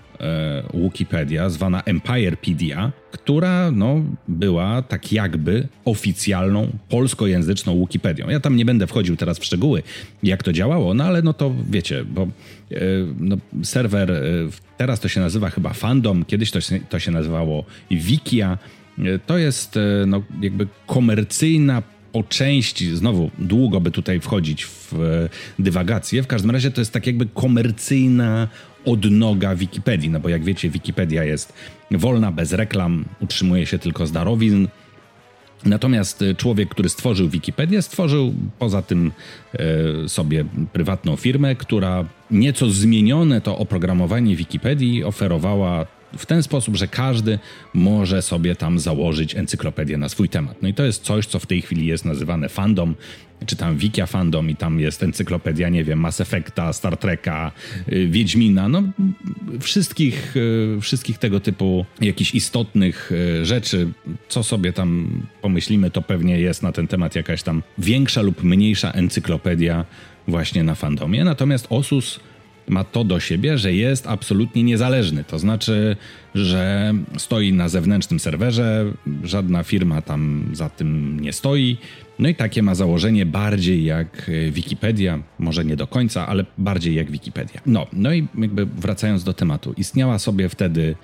Wikipedia, 0.74 1.50
zwana 1.50 1.82
Empirepedia, 1.82 2.92
która 3.10 3.70
no, 3.70 4.02
była 4.28 4.82
tak 4.82 5.12
jakby 5.12 5.68
oficjalną 5.84 6.68
polskojęzyczną 6.88 7.80
Wikipedią. 7.80 8.28
Ja 8.28 8.40
tam 8.40 8.56
nie 8.56 8.64
będę 8.64 8.86
wchodził 8.86 9.16
teraz 9.16 9.38
w 9.38 9.44
szczegóły, 9.44 9.82
jak 10.22 10.42
to 10.42 10.52
działało, 10.52 10.94
no 10.94 11.04
ale 11.04 11.22
no 11.22 11.32
to 11.32 11.54
wiecie, 11.70 12.04
bo 12.04 12.22
e, 12.22 12.28
no, 13.18 13.36
serwer, 13.62 14.10
e, 14.10 14.22
teraz 14.76 15.00
to 15.00 15.08
się 15.08 15.20
nazywa 15.20 15.50
chyba 15.50 15.72
Fandom, 15.72 16.24
kiedyś 16.24 16.50
to 16.50 16.60
się, 16.60 16.80
to 16.88 16.98
się 16.98 17.10
nazywało 17.10 17.64
Wikia, 17.90 18.58
e, 18.98 19.18
to 19.18 19.38
jest 19.38 19.76
e, 19.76 19.80
no, 20.06 20.22
jakby 20.40 20.66
komercyjna 20.86 21.82
po 22.12 22.22
części, 22.22 22.96
znowu 22.96 23.30
długo 23.38 23.80
by 23.80 23.90
tutaj 23.90 24.20
wchodzić 24.20 24.64
w 24.64 24.94
e, 24.94 25.28
dywagację, 25.58 26.22
w 26.22 26.26
każdym 26.26 26.50
razie 26.50 26.70
to 26.70 26.80
jest 26.80 26.92
tak 26.92 27.06
jakby 27.06 27.26
komercyjna 27.26 28.48
odnoga 28.84 29.54
Wikipedii, 29.54 30.10
no 30.10 30.20
bo 30.20 30.28
jak 30.28 30.44
wiecie 30.44 30.70
Wikipedia 30.70 31.24
jest 31.24 31.52
wolna, 31.90 32.32
bez 32.32 32.52
reklam, 32.52 33.04
utrzymuje 33.20 33.66
się 33.66 33.78
tylko 33.78 34.06
z 34.06 34.12
darowizn, 34.12 34.66
Natomiast 35.64 36.22
e, 36.22 36.34
człowiek, 36.34 36.68
który 36.68 36.88
stworzył 36.88 37.28
Wikipedię, 37.28 37.82
stworzył 37.82 38.34
poza 38.58 38.82
tym 38.82 39.12
e, 39.54 40.08
sobie 40.08 40.44
prywatną 40.72 41.16
firmę, 41.16 41.54
która 41.54 42.04
nieco 42.30 42.70
zmienione 42.70 43.40
to 43.40 43.58
oprogramowanie 43.58 44.36
Wikipedii 44.36 45.04
oferowała 45.04 45.86
w 46.18 46.26
ten 46.26 46.42
sposób, 46.42 46.76
że 46.76 46.88
każdy 46.88 47.38
może 47.74 48.22
sobie 48.22 48.56
tam 48.56 48.78
założyć 48.78 49.34
encyklopedię 49.34 49.98
na 49.98 50.08
swój 50.08 50.28
temat. 50.28 50.62
No 50.62 50.68
i 50.68 50.74
to 50.74 50.84
jest 50.84 51.02
coś, 51.02 51.26
co 51.26 51.38
w 51.38 51.46
tej 51.46 51.62
chwili 51.62 51.86
jest 51.86 52.04
nazywane 52.04 52.48
fandom, 52.48 52.94
czy 53.46 53.56
tam 53.56 53.76
Wikia 53.76 54.06
Fandom 54.06 54.50
i 54.50 54.56
tam 54.56 54.80
jest 54.80 55.02
encyklopedia, 55.02 55.68
nie 55.68 55.84
wiem, 55.84 56.00
Mass 56.00 56.20
Effecta, 56.20 56.72
Star 56.72 56.96
Treka, 56.96 57.52
y, 57.92 58.08
Wiedźmina, 58.08 58.68
no 58.68 58.82
wszystkich, 59.60 60.36
y, 60.36 60.78
wszystkich 60.80 61.18
tego 61.18 61.40
typu 61.40 61.86
jakichś 62.00 62.34
istotnych 62.34 63.12
y, 63.12 63.44
rzeczy, 63.44 63.88
co 64.28 64.42
sobie 64.42 64.72
tam 64.72 65.08
pomyślimy, 65.42 65.90
to 65.90 66.02
pewnie 66.02 66.40
jest 66.40 66.62
na 66.62 66.72
ten 66.72 66.88
temat 66.88 67.14
jakaś 67.14 67.42
tam 67.42 67.62
większa 67.78 68.22
lub 68.22 68.42
mniejsza 68.42 68.90
encyklopedia 68.90 69.84
właśnie 70.28 70.64
na 70.64 70.74
fandomie. 70.74 71.24
Natomiast 71.24 71.66
Osus 71.70 72.20
ma 72.68 72.84
to 72.84 73.04
do 73.04 73.20
siebie, 73.20 73.58
że 73.58 73.72
jest 73.72 74.06
absolutnie 74.06 74.62
niezależny. 74.62 75.24
To 75.24 75.38
znaczy, 75.38 75.96
że 76.34 76.94
stoi 77.16 77.52
na 77.52 77.68
zewnętrznym 77.68 78.20
serwerze, 78.20 78.92
żadna 79.24 79.62
firma 79.62 80.02
tam 80.02 80.50
za 80.52 80.68
tym 80.70 81.20
nie 81.20 81.32
stoi. 81.32 81.76
No 82.18 82.28
i 82.28 82.34
takie 82.34 82.62
ma 82.62 82.74
założenie 82.74 83.26
bardziej 83.26 83.84
jak 83.84 84.30
Wikipedia, 84.50 85.22
może 85.38 85.64
nie 85.64 85.76
do 85.76 85.86
końca, 85.86 86.26
ale 86.26 86.44
bardziej 86.58 86.94
jak 86.94 87.10
Wikipedia. 87.10 87.60
No, 87.66 87.86
no 87.92 88.12
i 88.12 88.26
jakby 88.38 88.66
wracając 88.66 89.24
do 89.24 89.32
tematu, 89.32 89.74
istniała 89.76 90.18
sobie 90.18 90.48
wtedy 90.48 90.94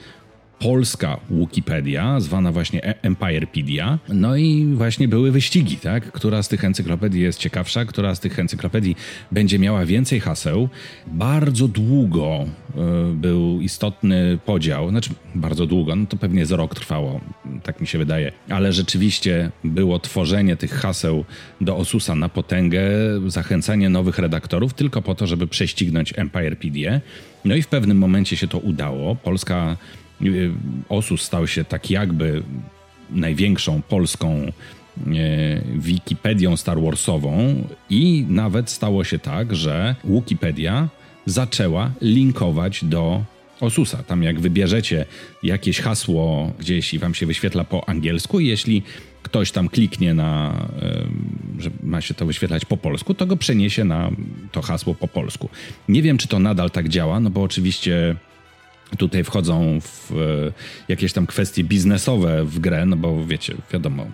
polska 0.61 1.21
Wikipedia, 1.31 2.21
zwana 2.21 2.53
właśnie 2.53 2.85
e- 2.85 3.03
Empirepedia. 3.03 3.99
No 4.09 4.37
i 4.37 4.67
właśnie 4.75 5.09
były 5.09 5.33
wyścigi, 5.33 5.77
tak? 5.77 6.13
Która 6.13 6.43
z 6.43 6.49
tych 6.49 6.65
encyklopedii 6.65 7.23
jest 7.23 7.39
ciekawsza, 7.39 7.85
która 7.85 8.15
z 8.15 8.21
tych 8.21 8.39
encyklopedii 8.39 8.97
będzie 9.33 9.59
miała 9.59 9.87
więcej 9.87 10.21
haseł. 10.21 10.69
Bardzo 11.07 11.69
długo 11.69 12.45
y, 12.45 13.15
był 13.15 13.61
istotny 13.61 14.39
podział, 14.45 14.91
znaczy 14.91 15.11
bardzo 15.35 15.67
długo, 15.67 15.97
no 15.97 16.07
to 16.07 16.17
pewnie 16.17 16.47
z 16.47 16.53
rok 16.53 16.75
trwało, 16.75 17.21
tak 17.63 17.81
mi 17.81 17.87
się 17.87 17.99
wydaje, 17.99 18.33
ale 18.49 18.73
rzeczywiście 18.73 19.51
było 19.65 19.99
tworzenie 19.99 20.57
tych 20.57 20.73
haseł 20.73 21.25
do 21.61 21.77
Osusa 21.77 22.15
na 22.15 22.29
potęgę, 22.29 22.81
zachęcanie 23.27 23.89
nowych 23.89 24.19
redaktorów 24.19 24.75
tylko 24.75 25.03
po 25.03 25.15
to, 25.15 25.27
żeby 25.27 25.47
prześcignąć 25.47 26.13
Empirepedię. 26.17 27.01
No 27.45 27.55
i 27.55 27.63
w 27.63 27.69
pewnym 27.69 27.99
momencie 27.99 28.37
się 28.37 28.49
to 28.49 28.59
udało. 28.59 29.15
Polska 29.15 29.77
Osus 30.89 31.23
stał 31.23 31.47
się 31.47 31.65
tak 31.65 31.91
jakby 31.91 32.43
największą 33.11 33.83
polską 33.83 34.29
e, 34.37 34.53
Wikipedią 35.77 36.57
Star 36.57 36.81
Warsową 36.81 37.55
i 37.91 38.27
nawet 38.29 38.71
stało 38.71 39.05
się 39.05 39.19
tak, 39.19 39.57
że 39.57 39.95
Wikipedia 40.05 40.89
zaczęła 41.27 41.91
linkować 42.01 42.85
do 42.85 43.25
Osusa. 43.61 44.03
Tam 44.03 44.23
jak 44.23 44.41
wybierzecie 44.41 45.05
jakieś 45.43 45.81
hasło 45.81 46.53
gdzieś 46.59 46.95
i 46.95 46.99
wam 46.99 47.15
się 47.15 47.27
wyświetla 47.27 47.65
po 47.65 47.89
angielsku, 47.89 48.41
jeśli 48.41 48.83
ktoś 49.23 49.53
tam 49.53 49.69
kliknie 49.69 50.15
na, 50.15 50.55
że 51.59 51.71
ma 51.83 52.01
się 52.01 52.15
to 52.15 52.27
wyświetlać 52.27 52.65
po 52.65 52.77
polsku, 52.77 53.15
to 53.15 53.27
go 53.27 53.37
przeniesie 53.37 53.85
na 53.85 54.11
to 54.53 54.63
hasło 54.63 54.95
po 54.95 55.09
polsku. 55.09 55.49
Nie 55.89 56.03
wiem, 56.03 56.19
czy 56.19 56.29
to 56.29 56.39
nadal 56.39 56.71
tak 56.71 56.89
działa, 56.89 57.21
no 57.21 57.31
bo 57.31 57.43
oczywiście 57.43 58.17
tutaj 58.99 59.25
wchodzą 59.25 59.81
w 59.81 60.13
e, 60.13 60.53
jakieś 60.89 61.13
tam 61.13 61.27
kwestie 61.27 61.65
biznesowe 61.65 62.45
w 62.45 62.59
grę, 62.59 62.87
no 62.87 62.97
bo 62.97 63.27
wiecie, 63.27 63.55
wiadomo, 63.73 64.07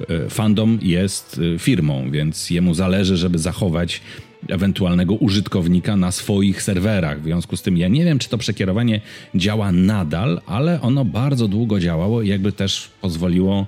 e, 0.00 0.30
fandom 0.30 0.78
jest 0.82 1.40
e, 1.54 1.58
firmą, 1.58 2.10
więc 2.10 2.50
jemu 2.50 2.74
zależy, 2.74 3.16
żeby 3.16 3.38
zachować 3.38 4.00
ewentualnego 4.48 5.14
użytkownika 5.14 5.96
na 5.96 6.12
swoich 6.12 6.62
serwerach. 6.62 7.20
W 7.20 7.24
związku 7.24 7.56
z 7.56 7.62
tym 7.62 7.76
ja 7.76 7.88
nie 7.88 8.04
wiem, 8.04 8.18
czy 8.18 8.28
to 8.28 8.38
przekierowanie 8.38 9.00
działa 9.34 9.72
nadal, 9.72 10.40
ale 10.46 10.80
ono 10.80 11.04
bardzo 11.04 11.48
długo 11.48 11.80
działało 11.80 12.22
i 12.22 12.28
jakby 12.28 12.52
też 12.52 12.90
pozwoliło 13.00 13.66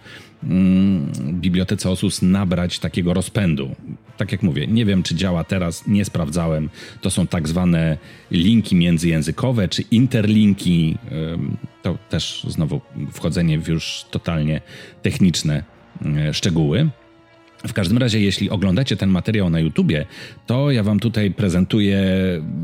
bibliotece 1.32 1.90
Osus 1.90 2.22
nabrać 2.22 2.78
takiego 2.78 3.14
rozpędu. 3.14 3.70
Tak 4.16 4.32
jak 4.32 4.42
mówię, 4.42 4.66
nie 4.66 4.84
wiem, 4.84 5.02
czy 5.02 5.14
działa 5.14 5.44
teraz, 5.44 5.87
nie 5.87 6.04
sprawdzałem. 6.04 6.70
To 7.00 7.11
są 7.11 7.26
tak 7.26 7.49
zwane 7.49 7.99
linki 8.30 8.76
międzyjęzykowe, 8.76 9.68
czy 9.68 9.82
interlinki. 9.82 10.99
To 11.82 11.99
też 12.08 12.46
znowu 12.49 12.80
wchodzenie 13.12 13.58
w 13.58 13.68
już 13.68 14.04
totalnie 14.11 14.61
techniczne 15.02 15.64
szczegóły. 16.32 16.90
W 17.69 17.73
każdym 17.73 17.99
razie, 17.99 18.21
jeśli 18.21 18.50
oglądacie 18.50 18.97
ten 18.97 19.11
materiał 19.11 19.50
na 19.50 19.61
YouTubie, 19.61 20.07
to 20.47 20.71
ja 20.71 20.83
wam 20.83 21.00
tutaj 21.00 21.31
prezentuję 21.31 22.02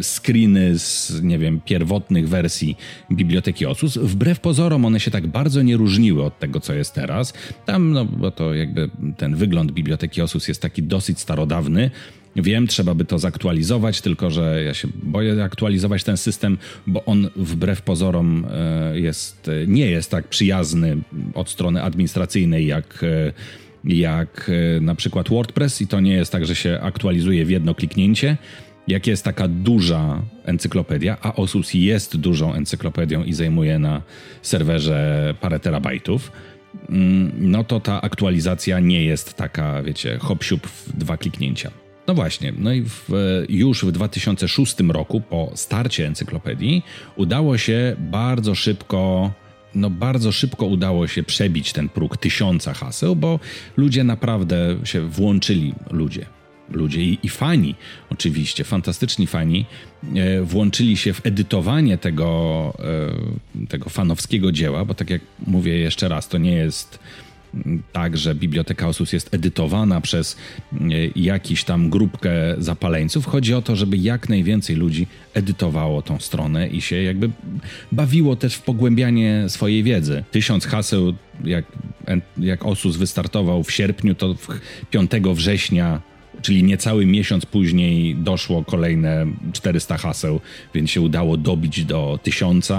screeny 0.02 0.78
z, 0.78 1.22
nie 1.22 1.38
wiem, 1.38 1.60
pierwotnych 1.64 2.28
wersji 2.28 2.76
biblioteki 3.12 3.66
Osus. 3.66 3.98
Wbrew 3.98 4.40
pozorom 4.40 4.84
one 4.84 5.00
się 5.00 5.10
tak 5.10 5.26
bardzo 5.26 5.62
nie 5.62 5.76
różniły 5.76 6.24
od 6.24 6.38
tego, 6.38 6.60
co 6.60 6.74
jest 6.74 6.94
teraz. 6.94 7.32
Tam, 7.66 7.92
no 7.92 8.04
bo 8.04 8.30
to 8.30 8.54
jakby 8.54 8.90
ten 9.16 9.36
wygląd 9.36 9.72
biblioteki 9.72 10.22
Osus 10.22 10.48
jest 10.48 10.62
taki 10.62 10.82
dosyć 10.82 11.20
starodawny. 11.20 11.90
Wiem, 12.36 12.66
trzeba 12.66 12.94
by 12.94 13.04
to 13.04 13.18
zaktualizować, 13.18 14.00
tylko 14.00 14.30
że 14.30 14.62
ja 14.64 14.74
się 14.74 14.88
boję 15.02 15.44
aktualizować 15.44 16.04
ten 16.04 16.16
system, 16.16 16.58
bo 16.86 17.04
on 17.04 17.30
wbrew 17.36 17.82
pozorom 17.82 18.46
e, 18.50 19.00
jest, 19.00 19.50
nie 19.66 19.86
jest 19.86 20.10
tak 20.10 20.28
przyjazny 20.28 20.96
od 21.34 21.50
strony 21.50 21.82
administracyjnej 21.82 22.66
jak 22.66 23.04
e, 23.04 23.32
jak 23.84 24.50
e, 24.76 24.80
na 24.80 24.94
przykład 24.94 25.28
WordPress 25.28 25.80
i 25.80 25.86
to 25.86 26.00
nie 26.00 26.12
jest 26.12 26.32
tak, 26.32 26.46
że 26.46 26.54
się 26.54 26.78
aktualizuje 26.82 27.44
w 27.44 27.50
jedno 27.50 27.74
kliknięcie. 27.74 28.36
Jak 28.88 29.06
jest 29.06 29.24
taka 29.24 29.48
duża 29.48 30.22
encyklopedia, 30.44 31.16
a 31.22 31.34
Osus 31.34 31.74
jest 31.74 32.16
dużą 32.16 32.54
encyklopedią 32.54 33.24
i 33.24 33.32
zajmuje 33.32 33.78
na 33.78 34.02
serwerze 34.42 35.34
parę 35.40 35.60
terabajtów, 35.60 36.32
mm, 36.88 37.32
no 37.38 37.64
to 37.64 37.80
ta 37.80 38.02
aktualizacja 38.02 38.80
nie 38.80 39.04
jest 39.04 39.34
taka, 39.34 39.82
wiecie, 39.82 40.18
hop 40.18 40.44
w 40.44 40.98
dwa 40.98 41.16
kliknięcia. 41.16 41.70
No 42.06 42.14
właśnie, 42.14 42.52
no 42.58 42.72
i 42.72 42.82
w, 42.82 43.08
już 43.48 43.84
w 43.84 43.92
2006 43.92 44.76
roku, 44.88 45.20
po 45.20 45.52
starcie 45.54 46.06
encyklopedii, 46.06 46.82
udało 47.16 47.58
się 47.58 47.96
bardzo 47.98 48.54
szybko 48.54 49.30
no 49.74 49.90
bardzo 49.90 50.32
szybko 50.32 50.66
udało 50.66 51.06
się 51.06 51.22
przebić 51.22 51.72
ten 51.72 51.88
próg 51.88 52.16
tysiąca 52.16 52.74
haseł, 52.74 53.16
bo 53.16 53.40
ludzie 53.76 54.04
naprawdę 54.04 54.76
się 54.84 55.00
włączyli, 55.00 55.74
ludzie, 55.90 56.26
ludzie 56.70 57.02
i, 57.02 57.18
i 57.22 57.28
fani, 57.28 57.74
oczywiście, 58.10 58.64
fantastyczni 58.64 59.26
fani, 59.26 59.66
e, 60.14 60.42
włączyli 60.42 60.96
się 60.96 61.12
w 61.12 61.26
edytowanie 61.26 61.98
tego, 61.98 62.72
e, 63.62 63.66
tego 63.66 63.90
fanowskiego 63.90 64.52
dzieła, 64.52 64.84
bo 64.84 64.94
tak 64.94 65.10
jak 65.10 65.22
mówię 65.46 65.78
jeszcze 65.78 66.08
raz, 66.08 66.28
to 66.28 66.38
nie 66.38 66.52
jest 66.52 66.98
tak, 67.92 68.16
że 68.16 68.34
Biblioteka 68.34 68.88
Osus 68.88 69.12
jest 69.12 69.34
edytowana 69.34 70.00
przez 70.00 70.36
e, 70.72 70.76
jakiś 71.16 71.64
tam 71.64 71.90
grupkę 71.90 72.30
zapaleńców. 72.58 73.26
Chodzi 73.26 73.54
o 73.54 73.62
to, 73.62 73.76
żeby 73.76 73.96
jak 73.96 74.28
najwięcej 74.28 74.76
ludzi 74.76 75.06
edytowało 75.34 76.02
tą 76.02 76.18
stronę 76.18 76.68
i 76.68 76.80
się 76.80 77.02
jakby 77.02 77.30
bawiło 77.92 78.36
też 78.36 78.54
w 78.54 78.62
pogłębianie 78.62 79.44
swojej 79.48 79.82
wiedzy. 79.82 80.24
Tysiąc 80.30 80.66
haseł, 80.66 81.14
jak, 81.44 81.64
jak 82.38 82.66
Osus 82.66 82.96
wystartował 82.96 83.64
w 83.64 83.72
sierpniu, 83.72 84.14
to 84.14 84.34
5 84.90 85.10
września 85.34 86.00
czyli 86.42 86.64
niecały 86.64 87.06
miesiąc 87.06 87.46
później 87.46 88.16
doszło 88.16 88.64
kolejne 88.64 89.26
400 89.52 89.98
haseł, 89.98 90.40
więc 90.74 90.90
się 90.90 91.00
udało 91.00 91.36
dobić 91.36 91.84
do 91.84 92.18
1000. 92.22 92.72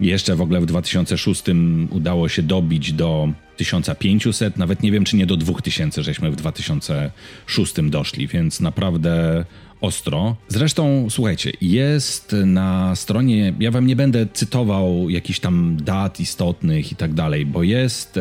Jeszcze 0.00 0.36
w 0.36 0.40
ogóle 0.40 0.60
w 0.60 0.66
2006 0.66 1.42
udało 1.90 2.28
się 2.28 2.42
dobić 2.42 2.92
do 2.92 3.28
1500, 3.56 4.56
nawet 4.56 4.82
nie 4.82 4.92
wiem 4.92 5.04
czy 5.04 5.16
nie 5.16 5.26
do 5.26 5.36
2000, 5.36 6.02
żeśmy 6.02 6.30
w 6.30 6.36
2006 6.36 7.74
doszli, 7.82 8.26
więc 8.26 8.60
naprawdę 8.60 9.44
ostro. 9.80 10.36
Zresztą, 10.48 11.06
słuchajcie, 11.10 11.52
jest 11.60 12.36
na 12.46 12.96
stronie, 12.96 13.54
ja 13.60 13.70
wam 13.70 13.86
nie 13.86 13.96
będę 13.96 14.26
cytował 14.32 15.10
jakichś 15.10 15.40
tam 15.40 15.76
dat 15.80 16.20
istotnych 16.20 16.92
i 16.92 16.96
tak 16.96 17.14
dalej, 17.14 17.46
bo 17.46 17.62
jest 17.62 18.16
e, 18.16 18.20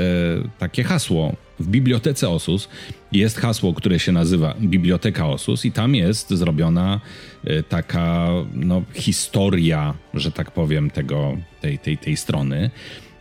takie 0.60 0.84
hasło 0.84 1.36
w 1.60 1.68
bibliotece 1.68 2.30
Osus 2.30 2.70
jest 3.12 3.38
hasło, 3.38 3.74
które 3.74 4.00
się 4.00 4.12
nazywa 4.12 4.54
Biblioteka 4.62 5.28
Osus 5.28 5.66
i 5.66 5.72
tam 5.72 5.96
jest 5.96 6.30
zrobiona 6.30 7.02
e, 7.44 7.64
taka 7.64 8.28
no, 8.54 8.84
historia, 8.94 9.94
że 10.14 10.32
tak 10.32 10.52
powiem, 10.52 10.90
tego, 10.90 11.38
tej, 11.62 11.80
tej, 11.80 11.98
tej 11.98 12.18
strony. 12.18 12.72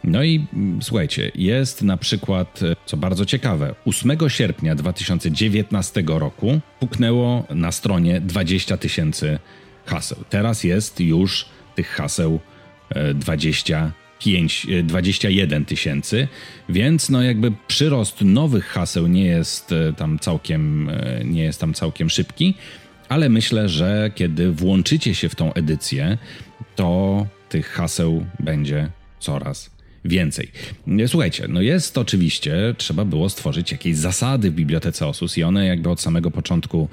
No 0.04 0.22
i 0.22 0.46
mm, 0.52 0.82
słuchajcie, 0.82 1.32
jest 1.34 1.82
na 1.82 1.96
przykład, 1.96 2.62
e, 2.62 2.76
co 2.86 2.96
bardzo 2.96 3.26
ciekawe, 3.26 3.74
8 3.84 4.18
sierpnia 4.28 4.74
2019 4.74 6.02
roku 6.06 6.60
puknęło 6.80 7.44
na 7.50 7.72
stronie 7.72 8.20
20 8.20 8.76
tysięcy 8.76 9.38
haseł. 9.86 10.18
Teraz 10.30 10.64
jest 10.64 11.00
już 11.00 11.46
tych 11.74 11.88
haseł 11.88 12.40
20 13.14 13.92
5, 14.24 14.66
21 14.84 15.64
tysięcy, 15.64 16.28
więc 16.68 17.10
no 17.10 17.22
jakby 17.22 17.52
przyrost 17.68 18.20
nowych 18.20 18.66
haseł 18.66 19.06
nie 19.06 19.24
jest 19.24 19.72
e, 19.72 19.92
tam 19.92 20.18
całkiem, 20.18 20.88
e, 20.88 21.22
nie 21.24 21.42
jest 21.42 21.60
tam 21.60 21.74
całkiem 21.74 22.10
szybki, 22.10 22.54
ale 23.08 23.28
myślę, 23.28 23.68
że 23.68 24.10
kiedy 24.14 24.52
włączycie 24.52 25.14
się 25.14 25.28
w 25.28 25.34
tą 25.34 25.52
edycję, 25.52 26.18
to 26.76 27.26
tych 27.48 27.68
haseł 27.68 28.26
będzie 28.40 28.90
coraz 29.18 29.70
więcej. 30.04 30.50
Słuchajcie, 31.06 31.46
no 31.48 31.60
jest 31.60 31.98
oczywiście, 31.98 32.74
trzeba 32.78 33.04
było 33.04 33.28
stworzyć 33.28 33.72
jakieś 33.72 33.96
zasady 33.96 34.50
w 34.50 34.54
Bibliotece 34.54 35.06
Osus 35.06 35.38
i 35.38 35.42
one 35.42 35.66
jakby 35.66 35.90
od 35.90 36.00
samego 36.00 36.30
początku 36.30 36.88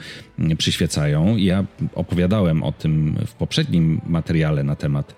przyświecają. 0.58 1.38
Ja 1.38 1.66
opowiadałem 1.96 2.64
o 2.64 2.72
tym 2.72 3.16
w 3.28 3.34
poprzednim 3.34 4.02
materiale 4.06 4.64
na 4.64 4.76
temat 4.76 5.16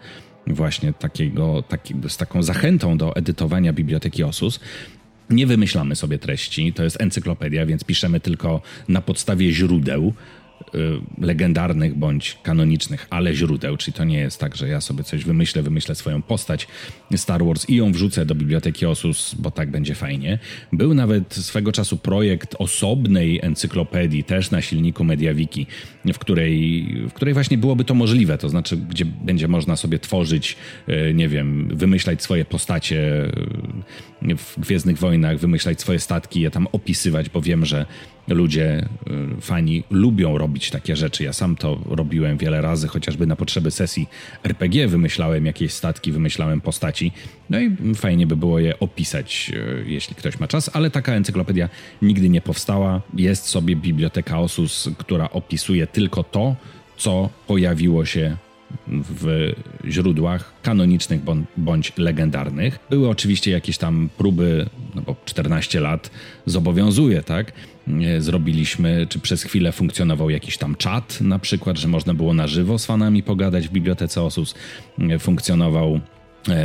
właśnie 0.48 0.94
takiego, 0.94 1.64
taki, 1.64 1.96
z 2.08 2.18
taką 2.18 2.44
zachętą 2.44 2.98
do 2.98 3.16
edytowania 3.16 3.74
Biblioteki 3.74 4.24
Osus. 4.24 4.60
Nie 5.30 5.48
wymyślamy 5.48 5.96
sobie 5.96 6.20
treści, 6.20 6.74
to 6.74 6.84
jest 6.84 7.02
encyklopedia, 7.02 7.66
więc 7.66 7.84
piszemy 7.84 8.20
tylko 8.20 8.62
na 8.88 9.02
podstawie 9.02 9.52
źródeł. 9.52 10.14
Y, 10.76 11.02
legendarnych 11.26 11.96
bądź 11.96 12.38
kanonicznych, 12.44 13.08
ale 13.10 13.36
źródeł, 13.36 13.78
czyli 13.78 13.94
to 13.94 14.04
nie 14.04 14.18
jest 14.18 14.40
tak, 14.40 14.56
że 14.56 14.68
ja 14.68 14.82
sobie 14.82 15.04
coś 15.04 15.24
wymyślę, 15.24 15.62
wymyślę 15.62 15.96
swoją 15.96 16.22
postać. 16.22 16.68
Star 17.16 17.46
Wars 17.46 17.70
i 17.70 17.76
ją 17.76 17.92
wrzucę 17.92 18.26
do 18.26 18.36
biblioteki 18.36 18.86
Osus, 18.86 19.36
bo 19.40 19.52
tak 19.52 19.72
będzie 19.72 19.96
fajnie. 19.96 20.40
Był 20.74 20.94
nawet 20.94 21.34
swego 21.34 21.72
czasu 21.72 21.98
projekt 21.98 22.56
osobnej 22.60 23.40
encyklopedii, 23.44 24.24
też 24.24 24.52
na 24.52 24.62
silniku 24.62 25.04
MediaWiki, 25.04 25.66
w 26.14 26.20
której, 26.20 26.86
w 27.10 27.14
której 27.14 27.34
właśnie 27.34 27.58
byłoby 27.58 27.86
to 27.86 27.94
możliwe, 27.94 28.38
to 28.38 28.50
znaczy, 28.50 28.78
gdzie 28.78 29.06
będzie 29.06 29.48
można 29.48 29.76
sobie 29.76 30.00
tworzyć, 30.00 30.58
y, 30.90 31.14
nie 31.14 31.28
wiem, 31.28 31.68
wymyślać 31.78 32.24
swoje 32.24 32.46
postacie 32.46 33.32
w 34.38 34.60
Gwiezdnych 34.60 34.98
Wojnach, 34.98 35.38
wymyślać 35.38 35.82
swoje 35.82 36.00
statki, 36.00 36.42
je 36.42 36.52
tam 36.52 36.68
opisywać, 36.72 37.30
bo 37.30 37.42
wiem, 37.42 37.66
że 37.66 37.86
ludzie, 38.28 38.88
y, 39.38 39.42
fani 39.42 39.84
lubią 39.90 40.38
robić 40.38 40.70
takie 40.70 40.96
rzeczy. 40.96 41.24
Ja 41.24 41.34
sam 41.34 41.56
to 41.56 41.80
robiłem 41.86 42.38
wiele 42.38 42.62
razy, 42.62 42.88
chociażby 42.88 43.28
na 43.28 43.36
potrzeby 43.36 43.72
sesji 43.72 44.08
RPG 44.44 44.88
wymyślałem 44.88 45.46
jakieś 45.46 45.74
statki, 45.74 46.12
wymyślałem 46.12 46.62
postaci. 46.62 47.12
No 47.50 47.60
i 47.60 47.76
fajnie 47.96 48.28
by 48.28 48.38
było 48.38 48.60
je 48.60 48.80
opisać, 48.80 49.52
y, 49.54 49.84
jeśli 49.88 50.16
ktoś 50.16 50.40
ma 50.40 50.48
czas, 50.48 50.70
ale 50.74 50.92
taka 50.92 51.14
encyklopedia 51.14 51.70
nigdy 52.02 52.30
nie 52.30 52.42
powstała. 52.42 53.02
Jest 53.14 53.46
sobie 53.46 53.76
biblioteka 53.76 54.40
Osus, 54.40 54.90
która 54.98 55.30
opisuje 55.30 55.88
tylko 55.88 56.24
to, 56.24 56.56
co 56.98 57.30
pojawiło 57.48 58.06
się 58.06 58.38
w 58.88 59.52
źródłach 59.86 60.54
kanonicznych 60.62 61.22
bądź 61.58 61.98
legendarnych. 61.98 62.80
Były 62.90 63.10
oczywiście 63.10 63.52
jakieś 63.52 63.78
tam 63.78 64.10
próby, 64.18 64.66
no 64.96 65.02
bo 65.02 65.16
14 65.26 65.80
lat 65.80 66.12
zobowiązuje, 66.46 67.24
tak? 67.24 67.52
Zrobiliśmy, 68.20 69.08
czy 69.10 69.20
przez 69.20 69.44
chwilę 69.44 69.72
funkcjonował 69.72 70.30
jakiś 70.30 70.58
tam 70.58 70.76
czat, 70.76 71.22
na 71.22 71.40
przykład, 71.40 71.78
że 71.78 71.88
można 71.88 72.14
było 72.14 72.34
na 72.34 72.48
żywo 72.48 72.80
z 72.80 72.86
fanami 72.86 73.24
pogadać 73.24 73.68
w 73.68 73.72
bibliotece 73.72 74.22
Osus. 74.22 74.56
Funkcjonował 75.20 76.00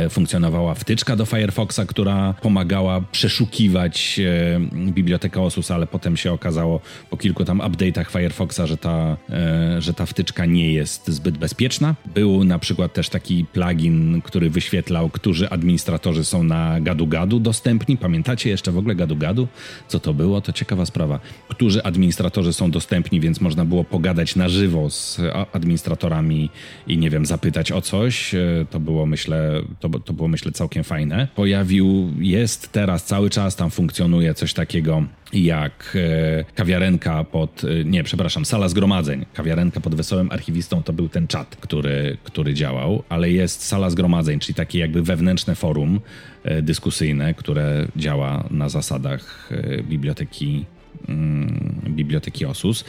funkcjonowała 0.09 0.73
wtyczka 0.73 1.15
do 1.15 1.25
Firefoxa, 1.25 1.79
która 1.87 2.33
pomagała 2.41 3.01
przeszukiwać 3.01 4.19
e, 4.19 4.59
bibliotekę 4.91 5.41
Osus, 5.41 5.71
ale 5.71 5.87
potem 5.87 6.17
się 6.17 6.33
okazało 6.33 6.79
po 7.09 7.17
kilku 7.17 7.45
tam 7.45 7.59
update'ach 7.59 8.11
Firefoxa, 8.11 8.61
że 8.65 8.77
ta, 8.77 9.17
e, 9.29 9.81
że 9.81 9.93
ta 9.93 10.05
wtyczka 10.05 10.45
nie 10.45 10.73
jest 10.73 11.07
zbyt 11.07 11.37
bezpieczna. 11.37 11.95
Był 12.15 12.43
na 12.43 12.59
przykład 12.59 12.93
też 12.93 13.09
taki 13.09 13.45
plugin, 13.53 14.21
który 14.21 14.49
wyświetlał, 14.49 15.09
którzy 15.09 15.49
administratorzy 15.49 16.23
są 16.23 16.43
na 16.43 16.81
gadu-gadu 16.81 17.39
dostępni. 17.39 17.97
Pamiętacie 17.97 18.49
jeszcze 18.49 18.71
w 18.71 18.77
ogóle 18.77 18.95
gadu-gadu? 18.95 19.47
Co 19.87 19.99
to 19.99 20.13
było? 20.13 20.41
To 20.41 20.53
ciekawa 20.53 20.85
sprawa. 20.85 21.19
Którzy 21.49 21.83
administratorzy 21.83 22.53
są 22.53 22.71
dostępni, 22.71 23.19
więc 23.19 23.41
można 23.41 23.65
było 23.65 23.83
pogadać 23.83 24.35
na 24.35 24.49
żywo 24.49 24.89
z 24.89 25.19
administratorami 25.53 26.49
i 26.87 26.97
nie 26.97 27.09
wiem, 27.09 27.25
zapytać 27.25 27.71
o 27.71 27.81
coś. 27.81 28.35
To 28.69 28.79
było 28.79 29.05
myślę 29.05 29.61
to, 29.79 29.89
to 29.89 30.13
było 30.13 30.27
myślę 30.27 30.51
całkiem 30.51 30.83
fajne. 30.83 31.27
Pojawił, 31.35 32.13
jest 32.19 32.71
teraz 32.71 33.05
cały 33.05 33.29
czas 33.29 33.55
tam 33.55 33.69
funkcjonuje 33.69 34.33
coś 34.33 34.53
takiego 34.53 35.03
jak 35.33 35.97
e, 36.39 36.43
kawiarenka 36.55 37.23
pod, 37.23 37.63
e, 37.63 37.83
nie, 37.85 38.03
przepraszam, 38.03 38.45
sala 38.45 38.69
zgromadzeń. 38.69 39.25
Kawiarenka 39.33 39.79
pod 39.79 39.95
Wesołym 39.95 40.31
Archiwistą 40.31 40.83
to 40.83 40.93
był 40.93 41.09
ten 41.09 41.27
czat, 41.27 41.55
który, 41.55 42.17
który 42.23 42.53
działał, 42.53 43.03
ale 43.09 43.31
jest 43.31 43.63
sala 43.63 43.89
zgromadzeń, 43.89 44.39
czyli 44.39 44.55
takie 44.55 44.79
jakby 44.79 45.03
wewnętrzne 45.03 45.55
forum 45.55 45.99
e, 46.43 46.61
dyskusyjne, 46.61 47.33
które 47.33 47.87
działa 47.95 48.43
na 48.51 48.69
zasadach 48.69 49.49
biblioteki, 49.83 50.65
mm, 51.07 51.81
biblioteki 51.87 52.45
OSUS 52.45 52.85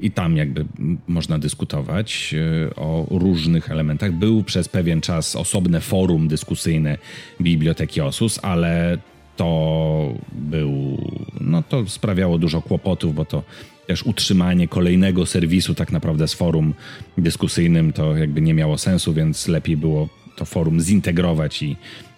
i 0.00 0.10
tam 0.10 0.36
jakby 0.36 0.64
można 1.08 1.38
dyskutować 1.38 2.34
e, 2.34 2.74
o 2.76 3.06
różnych 3.10 3.70
elementach. 3.70 4.12
Był 4.12 4.42
przez 4.42 4.68
pewien 4.68 5.00
czas 5.00 5.36
osobne 5.36 5.80
forum 5.80 6.28
dyskusyjne 6.28 6.98
Biblioteki 7.40 8.00
Osus, 8.00 8.38
ale 8.42 8.98
to 9.36 10.14
był, 10.32 10.98
no 11.40 11.62
to 11.62 11.88
sprawiało 11.88 12.38
dużo 12.38 12.62
kłopotów, 12.62 13.14
bo 13.14 13.24
to 13.24 13.42
też 13.86 14.02
utrzymanie 14.02 14.68
kolejnego 14.68 15.26
serwisu 15.26 15.74
tak 15.74 15.92
naprawdę 15.92 16.28
z 16.28 16.34
forum 16.34 16.74
dyskusyjnym 17.18 17.92
to 17.92 18.16
jakby 18.16 18.40
nie 18.40 18.54
miało 18.54 18.78
sensu, 18.78 19.14
więc 19.14 19.48
lepiej 19.48 19.76
było 19.76 20.08
to 20.36 20.44
forum 20.44 20.80
zintegrować 20.80 21.62
i 21.62 21.76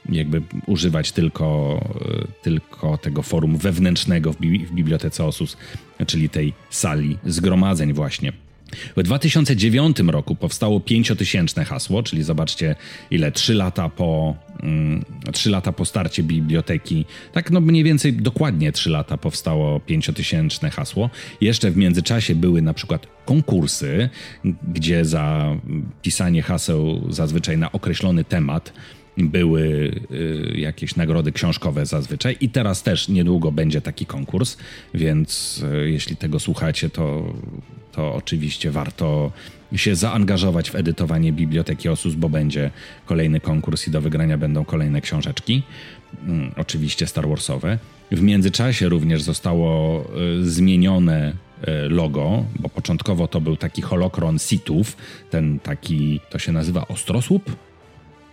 jakby 0.09 0.43
używać 0.67 1.13
tylko, 1.13 1.81
e, 2.11 2.43
tylko 2.43 2.99
tego 2.99 3.23
forum 3.23 3.57
wewnętrznego 3.57 4.33
w, 4.33 4.41
bi 4.41 4.67
w 4.67 4.73
bibliotece 4.73 5.25
Osus, 5.25 5.57
czyli 6.07 6.29
tej 6.29 6.53
sali 6.71 7.19
zgromadzeń 7.27 7.93
właśnie. 7.93 8.33
W 8.97 9.03
2009 9.03 9.97
roku 10.07 10.35
powstało 10.35 10.81
pięciotysięczne 10.81 11.65
hasło, 11.65 12.03
czyli 12.03 12.23
zobaczcie 12.23 12.75
ile, 13.11 13.33
trzy 13.33 13.55
lata 13.55 13.89
po, 13.89 14.37
mm, 14.63 15.05
trzy 15.33 15.51
lata 15.51 15.73
po 15.73 15.85
starcie 15.85 16.23
biblioteki, 16.23 17.05
tak 17.33 17.51
no 17.51 17.61
mniej 17.61 17.85
więcej 17.85 18.13
dokładnie 18.13 18.73
trzy 18.73 18.91
lata 18.91 19.17
powstało 19.17 19.81
pięciotysięczne 19.81 20.71
hasło. 20.71 21.11
Jeszcze 21.41 21.71
w 21.71 21.77
międzyczasie 21.77 22.35
były 22.35 22.63
na 22.63 22.75
przykład 22.75 23.07
konkursy, 23.25 24.09
gdzie 24.75 25.05
za 25.05 25.57
pisanie 26.03 26.43
haseł 26.43 27.07
zazwyczaj 27.09 27.59
na 27.59 27.73
określony 27.73 28.25
temat 28.25 28.73
były 29.19 29.93
y, 30.11 30.55
jakieś 30.57 30.97
nagrody 30.97 31.33
książkowe 31.33 31.87
zazwyczaj 31.87 32.37
i 32.41 32.49
teraz 32.49 32.83
też 32.83 33.09
niedługo 33.09 33.53
będzie 33.53 33.81
taki 33.81 34.07
konkurs, 34.07 34.57
więc 34.95 35.63
y, 35.85 35.91
jeśli 35.91 36.17
tego 36.17 36.41
słuchacie, 36.41 36.91
to, 36.91 37.35
to 37.93 38.15
oczywiście 38.15 38.71
warto 38.71 39.33
się 39.77 39.97
zaangażować 39.97 40.71
w 40.71 40.75
edytowanie 40.75 41.33
biblioteki 41.33 41.89
Osus, 41.89 42.15
bo 42.15 42.29
będzie 42.29 42.71
kolejny 43.07 43.41
konkurs 43.41 43.89
i 43.89 43.91
do 43.91 44.01
wygrania 44.01 44.39
będą 44.39 44.65
kolejne 44.65 45.01
książeczki, 45.01 45.63
mm, 46.27 46.53
oczywiście 46.57 47.07
Star 47.07 47.29
Warsowe. 47.29 47.79
W 48.13 48.23
międzyczasie 48.23 48.89
również 48.89 49.23
zostało 49.23 50.05
y, 50.41 50.51
zmienione 50.51 51.49
logo, 51.89 52.45
bo 52.61 52.69
początkowo 52.69 53.29
to 53.29 53.41
był 53.41 53.57
taki 53.57 53.83
holokron 53.83 54.39
sitów, 54.39 54.97
ten 55.31 55.59
taki, 55.61 56.21
to 56.31 56.39
się 56.39 56.53
nazywa 56.53 56.89
ostrosłup, 56.89 57.57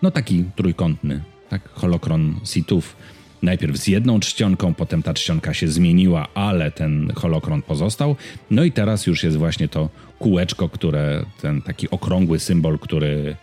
no 0.06 0.12
taki 0.12 0.44
trójkątny, 0.56 1.22
tak, 1.50 1.70
holokron 1.70 2.40
sitów. 2.44 2.96
Najpierw 3.42 3.78
z 3.78 3.88
jedną 3.88 4.20
czcionką, 4.20 4.74
potem 4.74 5.04
ta 5.04 5.14
czcionka 5.14 5.54
się 5.54 5.68
zmieniła, 5.68 6.28
ale 6.34 6.72
ten 6.72 7.12
holokron 7.16 7.62
pozostał. 7.62 8.16
No 8.52 8.64
i 8.64 8.72
teraz 8.72 9.08
już 9.08 9.24
jest 9.24 9.38
właśnie 9.38 9.68
to 9.68 9.90
kółeczko, 10.20 10.70
które, 10.70 11.26
ten 11.42 11.62
taki 11.62 11.90
okrągły 11.90 12.40
symbol, 12.40 12.80
który, 12.80 13.36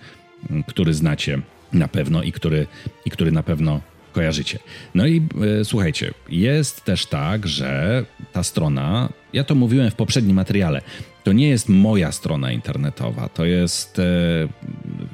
który 0.66 0.94
znacie 0.94 1.40
na 1.72 1.88
pewno 1.88 2.22
i 2.22 2.32
który, 2.32 2.66
i 3.04 3.10
który 3.10 3.32
na 3.32 3.42
pewno 3.42 3.80
kojarzycie. 4.12 4.58
No 4.94 5.06
i 5.06 5.22
e, 5.60 5.64
słuchajcie, 5.64 6.14
jest 6.28 6.84
też 6.84 7.06
tak, 7.06 7.46
że 7.46 8.04
ta 8.32 8.42
strona, 8.42 9.08
ja 9.32 9.44
to 9.44 9.54
mówiłem 9.54 9.90
w 9.90 9.94
poprzednim 9.94 10.36
materiale, 10.36 10.82
to 11.24 11.32
nie 11.32 11.48
jest 11.48 11.68
moja 11.68 12.12
strona 12.12 12.52
internetowa, 12.52 13.28
to 13.28 13.44
jest 13.44 13.98
e, 13.98 14.02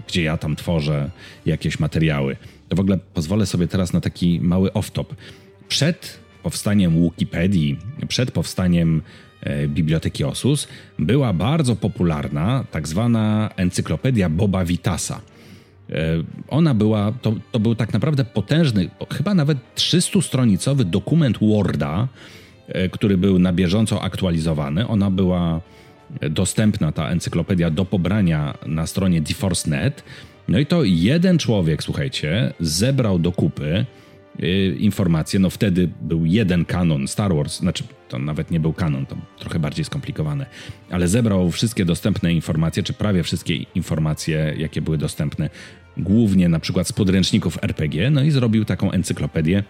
gdzie 0.08 0.22
ja 0.22 0.36
tam 0.36 0.56
tworzę 0.56 1.10
jakieś 1.46 1.78
materiały. 1.78 2.36
W 2.74 2.80
ogóle 2.80 2.98
pozwolę 3.14 3.46
sobie 3.46 3.68
teraz 3.68 3.92
na 3.92 4.00
taki 4.00 4.40
mały 4.40 4.70
off-top. 4.70 5.04
Przed 5.68 6.18
powstaniem 6.42 7.02
Wikipedii, 7.02 7.78
przed 8.08 8.30
powstaniem 8.30 9.02
e, 9.40 9.68
Biblioteki 9.68 10.24
Osus, 10.24 10.68
była 10.98 11.32
bardzo 11.32 11.76
popularna 11.76 12.64
tak 12.70 12.88
zwana 12.88 13.50
encyklopedia 13.56 14.28
Boba 14.28 14.64
Vitasa. 14.64 15.20
E, 15.90 15.94
ona 16.48 16.74
była, 16.74 17.12
to, 17.22 17.34
to 17.52 17.60
był 17.60 17.74
tak 17.74 17.92
naprawdę 17.92 18.24
potężny, 18.24 18.90
chyba 19.12 19.34
nawet 19.34 19.58
300-stronicowy 19.76 20.84
dokument 20.84 21.38
Worda, 21.38 22.08
e, 22.68 22.88
który 22.88 23.16
był 23.16 23.38
na 23.38 23.52
bieżąco 23.52 24.02
aktualizowany. 24.02 24.88
Ona 24.88 25.10
była 25.10 25.60
dostępna, 26.30 26.92
ta 26.92 27.08
encyklopedia, 27.08 27.70
do 27.70 27.84
pobrania 27.84 28.58
na 28.66 28.86
stronie 28.86 29.20
DeForce.net. 29.20 30.04
No 30.48 30.58
i 30.58 30.66
to 30.66 30.84
jeden 30.84 31.38
człowiek, 31.38 31.82
słuchajcie, 31.82 32.52
zebrał 32.60 33.18
do 33.18 33.32
kupy 33.32 33.86
y, 34.42 34.76
informacje. 34.78 35.40
No 35.40 35.50
wtedy 35.50 35.88
był 36.02 36.26
jeden 36.26 36.64
kanon 36.64 37.08
Star 37.08 37.34
Wars, 37.34 37.58
znaczy 37.58 37.84
to 38.08 38.18
nawet 38.18 38.50
nie 38.50 38.60
był 38.60 38.72
kanon, 38.72 39.06
to 39.06 39.16
trochę 39.38 39.58
bardziej 39.58 39.84
skomplikowane, 39.84 40.46
ale 40.90 41.08
zebrał 41.08 41.50
wszystkie 41.50 41.84
dostępne 41.84 42.32
informacje, 42.32 42.82
czy 42.82 42.92
prawie 42.92 43.22
wszystkie 43.22 43.54
informacje, 43.56 44.54
jakie 44.58 44.82
były 44.82 44.98
dostępne, 44.98 45.50
głównie 45.96 46.48
na 46.48 46.60
przykład 46.60 46.88
z 46.88 46.92
podręczników 46.92 47.58
RPG, 47.62 48.10
no 48.10 48.22
i 48.22 48.30
zrobił 48.30 48.64
taką 48.64 48.90
encyklopedię, 48.90 49.62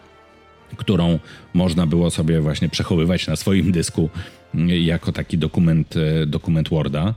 którą 0.76 1.18
można 1.54 1.86
było 1.86 2.10
sobie 2.10 2.40
właśnie 2.40 2.68
przechowywać 2.68 3.26
na 3.26 3.36
swoim 3.36 3.72
dysku 3.72 4.10
y, 4.54 4.78
jako 4.78 5.12
taki 5.12 5.38
dokument, 5.38 5.96
y, 5.96 6.26
dokument 6.26 6.68
Worda. 6.68 7.14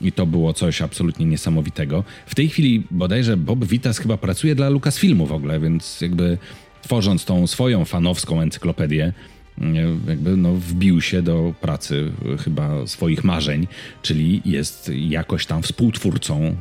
I 0.00 0.12
to 0.12 0.26
było 0.26 0.52
coś 0.52 0.82
absolutnie 0.82 1.26
niesamowitego. 1.26 2.04
W 2.26 2.34
tej 2.34 2.48
chwili 2.48 2.82
bodajże 2.90 3.36
Bob 3.36 3.64
Vitas 3.64 3.98
chyba 3.98 4.16
pracuje 4.16 4.54
dla 4.54 4.68
Lucasfilmu 4.68 5.26
w 5.26 5.32
ogóle, 5.32 5.60
więc 5.60 6.00
jakby 6.00 6.38
tworząc 6.82 7.24
tą 7.24 7.46
swoją 7.46 7.84
fanowską 7.84 8.40
encyklopedię, 8.40 9.12
jakby 10.08 10.36
no 10.36 10.54
wbił 10.54 11.00
się 11.00 11.22
do 11.22 11.54
pracy 11.60 12.12
chyba 12.44 12.86
swoich 12.86 13.24
marzeń, 13.24 13.66
czyli 14.02 14.42
jest 14.44 14.90
jakoś 14.94 15.46
tam 15.46 15.62
współtwórcą 15.62 16.42
e, 16.44 16.54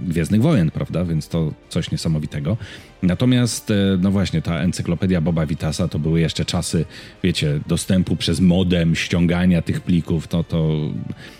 Gwiezdnych 0.00 0.42
Wojen, 0.42 0.70
prawda? 0.70 1.04
Więc 1.04 1.28
to 1.28 1.52
coś 1.68 1.90
niesamowitego. 1.90 2.56
Natomiast, 3.02 3.70
e, 3.70 3.74
no 4.00 4.10
właśnie, 4.10 4.42
ta 4.42 4.58
encyklopedia 4.58 5.20
Boba 5.20 5.46
Vitasa 5.46 5.88
to 5.88 5.98
były 5.98 6.20
jeszcze 6.20 6.44
czasy, 6.44 6.84
wiecie, 7.22 7.60
dostępu 7.66 8.16
przez 8.16 8.40
modem, 8.40 8.94
ściągania 8.94 9.62
tych 9.62 9.80
plików, 9.80 10.28
to, 10.28 10.44
to 10.44 10.76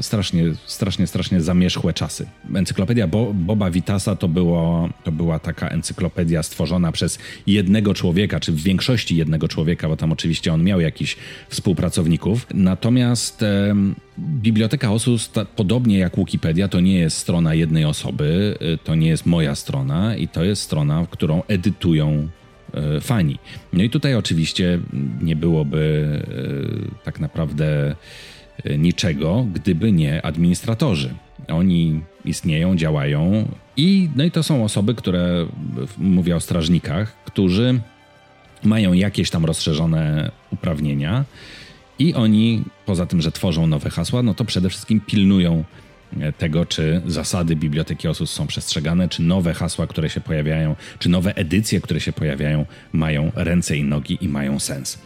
strasznie, 0.00 0.44
strasznie, 0.66 1.06
strasznie 1.06 1.40
zamierzchłe 1.40 1.92
czasy. 1.92 2.26
Encyklopedia 2.54 3.06
Bo 3.06 3.34
Boba 3.34 3.70
Vitasa 3.70 4.16
to, 4.16 4.28
było, 4.28 4.88
to 5.04 5.12
była 5.12 5.38
taka 5.38 5.68
encyklopedia 5.68 6.42
stworzona 6.42 6.92
przez 6.92 7.18
jednego 7.46 7.94
człowieka, 7.94 8.40
czy 8.40 8.52
w 8.52 8.62
większości 8.62 9.16
jednego 9.16 9.48
człowieka, 9.48 9.88
bo 9.88 9.96
tam 9.96 10.12
oczywiście 10.12 10.52
on 10.52 10.64
miał 10.64 10.80
jakichś 10.80 11.16
współpracowników. 11.48 12.46
Natomiast 12.54 13.42
e, 13.42 13.74
Biblioteka 14.18 14.92
Osus, 14.92 15.30
ta, 15.30 15.44
podobnie 15.44 15.98
jak 15.98 16.16
Wikipedia, 16.16 16.68
to 16.68 16.80
nie 16.80 16.98
jest 16.98 17.16
strona 17.18 17.54
jednej 17.54 17.84
osoby, 17.84 18.58
e, 18.60 18.78
to 18.78 18.94
nie 18.94 19.08
jest 19.08 19.26
moja 19.26 19.54
strona 19.54 20.16
i 20.16 20.28
to 20.28 20.44
jest 20.44 20.62
strona, 20.62 21.06
którą 21.10 21.42
edytują 21.48 22.28
e, 22.74 23.00
fani. 23.00 23.38
No 23.72 23.82
i 23.82 23.90
tutaj 23.90 24.14
oczywiście 24.14 24.78
nie 25.22 25.36
byłoby 25.36 26.22
e, 27.00 27.04
tak 27.04 27.20
naprawdę 27.20 27.96
E, 27.96 28.31
niczego, 28.78 29.46
gdyby 29.54 29.92
nie 29.92 30.26
administratorzy. 30.26 31.14
Oni 31.48 32.00
istnieją, 32.24 32.76
działają 32.76 33.48
i, 33.76 34.08
no 34.16 34.24
i 34.24 34.30
to 34.30 34.42
są 34.42 34.64
osoby, 34.64 34.94
które, 34.94 35.46
mówię 35.98 36.36
o 36.36 36.40
strażnikach, 36.40 37.16
którzy 37.24 37.80
mają 38.64 38.92
jakieś 38.92 39.30
tam 39.30 39.44
rozszerzone 39.44 40.30
uprawnienia 40.50 41.24
i 41.98 42.14
oni, 42.14 42.64
poza 42.86 43.06
tym, 43.06 43.22
że 43.22 43.32
tworzą 43.32 43.66
nowe 43.66 43.90
hasła, 43.90 44.22
no 44.22 44.34
to 44.34 44.44
przede 44.44 44.68
wszystkim 44.68 45.00
pilnują 45.00 45.64
e, 46.20 46.32
tego, 46.32 46.66
czy 46.66 47.02
zasady 47.06 47.56
biblioteki 47.56 48.08
OSUS 48.08 48.30
są 48.30 48.46
przestrzegane, 48.46 49.08
czy 49.08 49.22
nowe 49.22 49.54
hasła, 49.54 49.86
które 49.86 50.10
się 50.10 50.20
pojawiają, 50.20 50.76
czy 50.98 51.08
nowe 51.08 51.36
edycje, 51.36 51.80
które 51.80 52.00
się 52.00 52.12
pojawiają, 52.12 52.66
mają 52.92 53.32
ręce 53.34 53.76
i 53.76 53.84
nogi 53.84 54.18
i 54.20 54.28
mają 54.28 54.58
sens. 54.58 54.98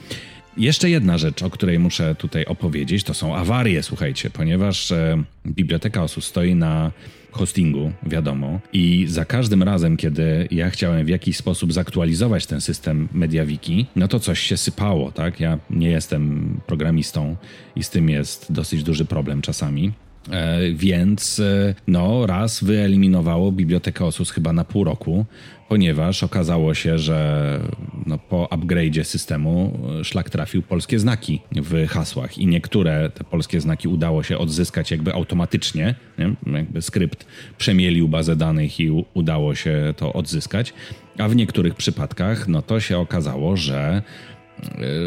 Jeszcze 0.57 0.91
jedna 0.91 1.19
rzecz, 1.19 1.43
o 1.43 1.51
której 1.51 1.79
muszę 1.79 2.15
tutaj 2.15 2.45
opowiedzieć, 2.45 3.05
to 3.05 3.15
są 3.15 3.37
awarie, 3.37 3.83
słuchajcie, 3.83 4.31
ponieważ 4.31 4.93
e, 4.93 5.23
Biblioteka 5.47 6.03
OSU 6.03 6.21
stoi 6.21 6.55
na 6.55 6.93
hostingu, 7.31 7.93
wiadomo, 8.07 8.61
i 8.73 9.07
za 9.09 9.25
każdym 9.25 9.63
razem, 9.63 9.97
kiedy 9.97 10.49
ja 10.51 10.71
chciałem 10.71 11.07
w 11.07 11.09
jakiś 11.09 11.37
sposób 11.37 11.73
zaktualizować 11.73 12.47
ten 12.47 12.61
system 12.61 13.09
MediaWiki, 13.13 13.87
no 13.97 14.09
to 14.09 14.21
coś 14.21 14.41
się 14.41 14.57
sypało, 14.57 15.13
tak? 15.13 15.41
Ja 15.41 15.59
nie 15.71 15.91
jestem 15.91 16.55
programistą 16.67 17.37
i 17.77 17.85
z 17.85 17.91
tym 17.91 18.11
jest 18.11 18.53
dosyć 18.53 18.83
duży 18.83 19.05
problem 19.05 19.43
czasami. 19.43 19.93
E, 20.31 20.73
więc 20.73 21.41
e, 21.41 21.75
no, 21.87 22.27
raz 22.27 22.65
wyeliminowało 22.65 23.53
bibliotekę 23.53 24.05
OSUS 24.05 24.31
chyba 24.31 24.53
na 24.53 24.65
pół 24.65 24.85
roku, 24.85 25.25
ponieważ 25.69 26.23
okazało 26.23 26.75
się, 26.75 26.99
że 26.99 27.61
no, 28.07 28.19
po 28.19 28.49
upgrade'zie 28.51 29.05
systemu 29.05 29.79
e, 30.01 30.05
szlak 30.05 30.31
trafił 30.31 30.63
polskie 30.63 30.99
znaki 30.99 31.41
w 31.53 31.87
hasłach 31.89 32.39
i 32.39 32.47
niektóre 32.47 33.11
te 33.11 33.25
polskie 33.25 33.61
znaki 33.61 33.89
udało 33.89 34.23
się 34.23 34.39
odzyskać 34.39 34.91
jakby 34.91 35.15
automatycznie, 35.15 35.95
nie? 36.19 36.57
jakby 36.57 36.83
skrypt 36.83 37.27
przemielił 37.59 38.09
bazę 38.09 38.37
danych 38.37 38.81
i 38.81 39.05
udało 39.15 39.55
się 39.55 39.95
to 39.97 40.13
odzyskać, 40.13 40.75
a 41.19 41.29
w 41.29 41.37
niektórych 41.37 41.75
przypadkach 41.75 42.49
no 42.49 42.63
to 42.63 42.81
się 42.81 42.99
okazało, 42.99 43.57
że 43.57 44.03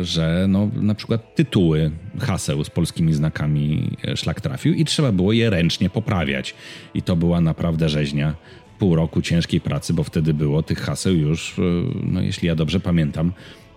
że 0.01 0.45
no, 0.49 0.69
na 0.75 0.95
przykład 0.95 1.35
tytuły 1.35 1.91
haseł 2.19 2.63
z 2.63 2.69
polskimi 2.69 3.13
znakami 3.13 3.97
szlak 4.15 4.41
trafił 4.41 4.73
i 4.73 4.85
trzeba 4.85 5.11
było 5.11 5.33
je 5.33 5.49
ręcznie 5.49 5.89
poprawiać. 5.89 6.55
I 6.93 7.01
to 7.01 7.15
była 7.15 7.41
naprawdę 7.41 7.89
rzeźnia. 7.89 8.35
Pół 8.79 8.95
roku 8.95 9.21
ciężkiej 9.21 9.61
pracy, 9.61 9.93
bo 9.93 10.03
wtedy 10.03 10.33
było 10.33 10.63
tych 10.63 10.79
haseł 10.79 11.13
już, 11.13 11.59
e, 11.59 11.61
no 12.03 12.21
jeśli 12.21 12.47
ja 12.47 12.55
dobrze 12.55 12.79
pamiętam, 12.79 13.33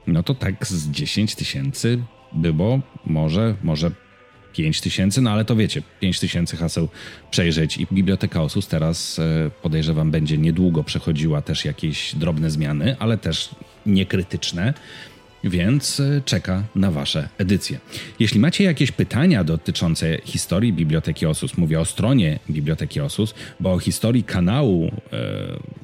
no 0.07 0.23
to 0.23 0.35
tak 0.35 0.67
z 0.67 0.91
10 0.91 1.35
tysięcy 1.35 1.99
było, 2.33 2.81
może, 3.07 3.55
może 3.63 3.91
5 4.53 4.81
tysięcy, 4.81 5.23
no 5.23 5.31
ale 5.31 5.45
to 5.45 5.57
wiecie, 5.57 5.83
5 6.01 6.21
tysięcy 6.21 6.57
haseł 6.57 6.89
przejrzeć 7.31 7.79
i 7.79 7.87
Biblioteka 7.93 8.43
Osus 8.43 8.69
teraz 8.69 9.21
podejrzewam 9.63 10.11
będzie 10.11 10.39
niedługo 10.39 10.85
przechodziła 10.85 11.43
też 11.43 11.65
jakieś 11.65 12.15
drobne 12.15 12.51
zmiany, 12.51 12.97
ale 12.99 13.19
też 13.19 13.55
niekrytyczne 13.87 14.75
więc 15.45 16.01
e, 16.01 16.23
czeka 16.25 16.63
na 16.75 16.91
Wasze 16.91 17.29
edycje. 17.39 17.79
Jeśli 18.19 18.41
macie 18.41 18.65
jakieś 18.65 18.93
pytania 18.93 19.45
dotyczące 19.45 20.19
historii 20.25 20.73
Biblioteki 20.73 21.27
Osus, 21.27 21.59
mówię 21.59 21.81
o 21.81 21.85
stronie 21.85 22.39
Biblioteki 22.51 23.01
Osus, 23.01 23.35
bo 23.61 23.73
o 23.73 23.79
historii 23.79 24.25
kanału 24.25 24.93
e, 25.13 25.19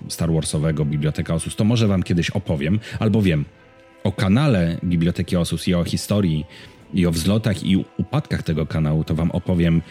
Star 0.09 0.33
Warsowego 0.33 0.85
Biblioteka 0.85 1.35
Osus, 1.35 1.57
to 1.57 1.65
może 1.65 1.89
Wam 1.89 2.03
kiedyś 2.03 2.31
opowiem, 2.31 2.81
albo 2.99 3.23
wiem, 3.23 3.45
o 4.05 4.13
kanale 4.13 4.79
Biblioteki 4.85 5.37
Osus 5.37 5.69
i 5.69 5.75
o 5.75 5.85
historii 5.85 6.45
i 6.95 7.07
o 7.07 7.11
wzlotach 7.11 7.63
i 7.63 7.85
upadkach 7.99 8.43
tego 8.43 8.67
kanału, 8.67 9.05
to 9.05 9.15
Wam 9.15 9.31
opowiem 9.31 9.83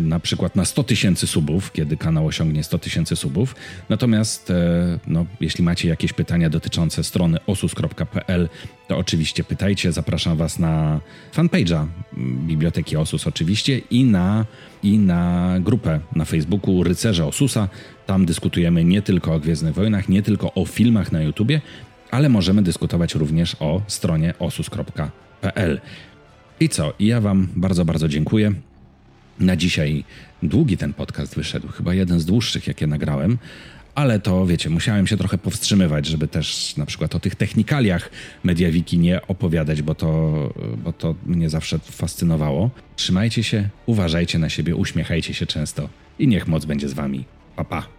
na 0.00 0.20
przykład 0.20 0.56
na 0.56 0.64
100 0.64 0.84
tysięcy 0.84 1.26
subów, 1.26 1.72
kiedy 1.72 1.96
kanał 1.96 2.26
osiągnie 2.26 2.64
100 2.64 2.78
tysięcy 2.78 3.16
subów. 3.16 3.54
Natomiast 3.88 4.50
e, 4.50 4.98
no, 5.06 5.26
jeśli 5.40 5.64
macie 5.64 5.88
jakieś 5.88 6.12
pytania 6.12 6.50
dotyczące 6.50 7.04
strony 7.04 7.38
osus.pl, 7.46 8.48
to 8.88 8.98
oczywiście 8.98 9.44
pytajcie. 9.44 9.92
Zapraszam 9.92 10.36
Was 10.36 10.58
na 10.58 11.00
fanpage'a 11.34 11.86
Biblioteki 12.46 12.96
Osus 12.96 13.26
oczywiście 13.26 13.78
i 13.78 14.04
na, 14.04 14.46
i 14.82 14.98
na 14.98 15.54
grupę 15.60 16.00
na 16.16 16.24
Facebooku 16.24 16.82
Rycerze 16.82 17.26
Osusa. 17.26 17.68
Tam 18.06 18.26
dyskutujemy 18.26 18.84
nie 18.84 19.02
tylko 19.02 19.34
o 19.34 19.40
Gwiezdnych 19.40 19.74
Wojnach, 19.74 20.08
nie 20.08 20.22
tylko 20.22 20.54
o 20.54 20.64
filmach 20.64 21.12
na 21.12 21.22
YouTubie, 21.22 21.60
ale 22.10 22.28
możemy 22.28 22.62
dyskutować 22.62 23.14
również 23.14 23.56
o 23.60 23.82
stronie 23.86 24.34
osus.pl. 24.38 25.80
I 26.60 26.68
co? 26.68 26.92
I 26.98 27.06
ja 27.06 27.20
Wam 27.20 27.48
bardzo, 27.56 27.84
bardzo 27.84 28.08
dziękuję. 28.08 28.52
Na 29.40 29.56
dzisiaj 29.56 30.04
długi 30.42 30.76
ten 30.76 30.92
podcast 30.92 31.34
wyszedł, 31.34 31.68
chyba 31.68 31.94
jeden 31.94 32.20
z 32.20 32.24
dłuższych, 32.24 32.66
jakie 32.66 32.86
nagrałem, 32.86 33.38
ale 33.94 34.20
to 34.20 34.46
wiecie, 34.46 34.70
musiałem 34.70 35.06
się 35.06 35.16
trochę 35.16 35.38
powstrzymywać, 35.38 36.06
żeby 36.06 36.28
też 36.28 36.76
na 36.76 36.86
przykład 36.86 37.14
o 37.14 37.20
tych 37.20 37.34
technikaliach 37.34 38.10
Mediawiki 38.44 38.98
nie 38.98 39.26
opowiadać, 39.26 39.82
bo 39.82 39.94
to, 39.94 40.08
bo 40.84 40.92
to 40.92 41.14
mnie 41.26 41.50
zawsze 41.50 41.78
fascynowało. 41.78 42.70
Trzymajcie 42.96 43.42
się, 43.42 43.68
uważajcie 43.86 44.38
na 44.38 44.48
siebie, 44.48 44.76
uśmiechajcie 44.76 45.34
się 45.34 45.46
często 45.46 45.88
i 46.18 46.28
niech 46.28 46.48
moc 46.48 46.64
będzie 46.64 46.88
z 46.88 46.92
wami. 46.92 47.24
Pa, 47.56 47.64
pa. 47.64 47.97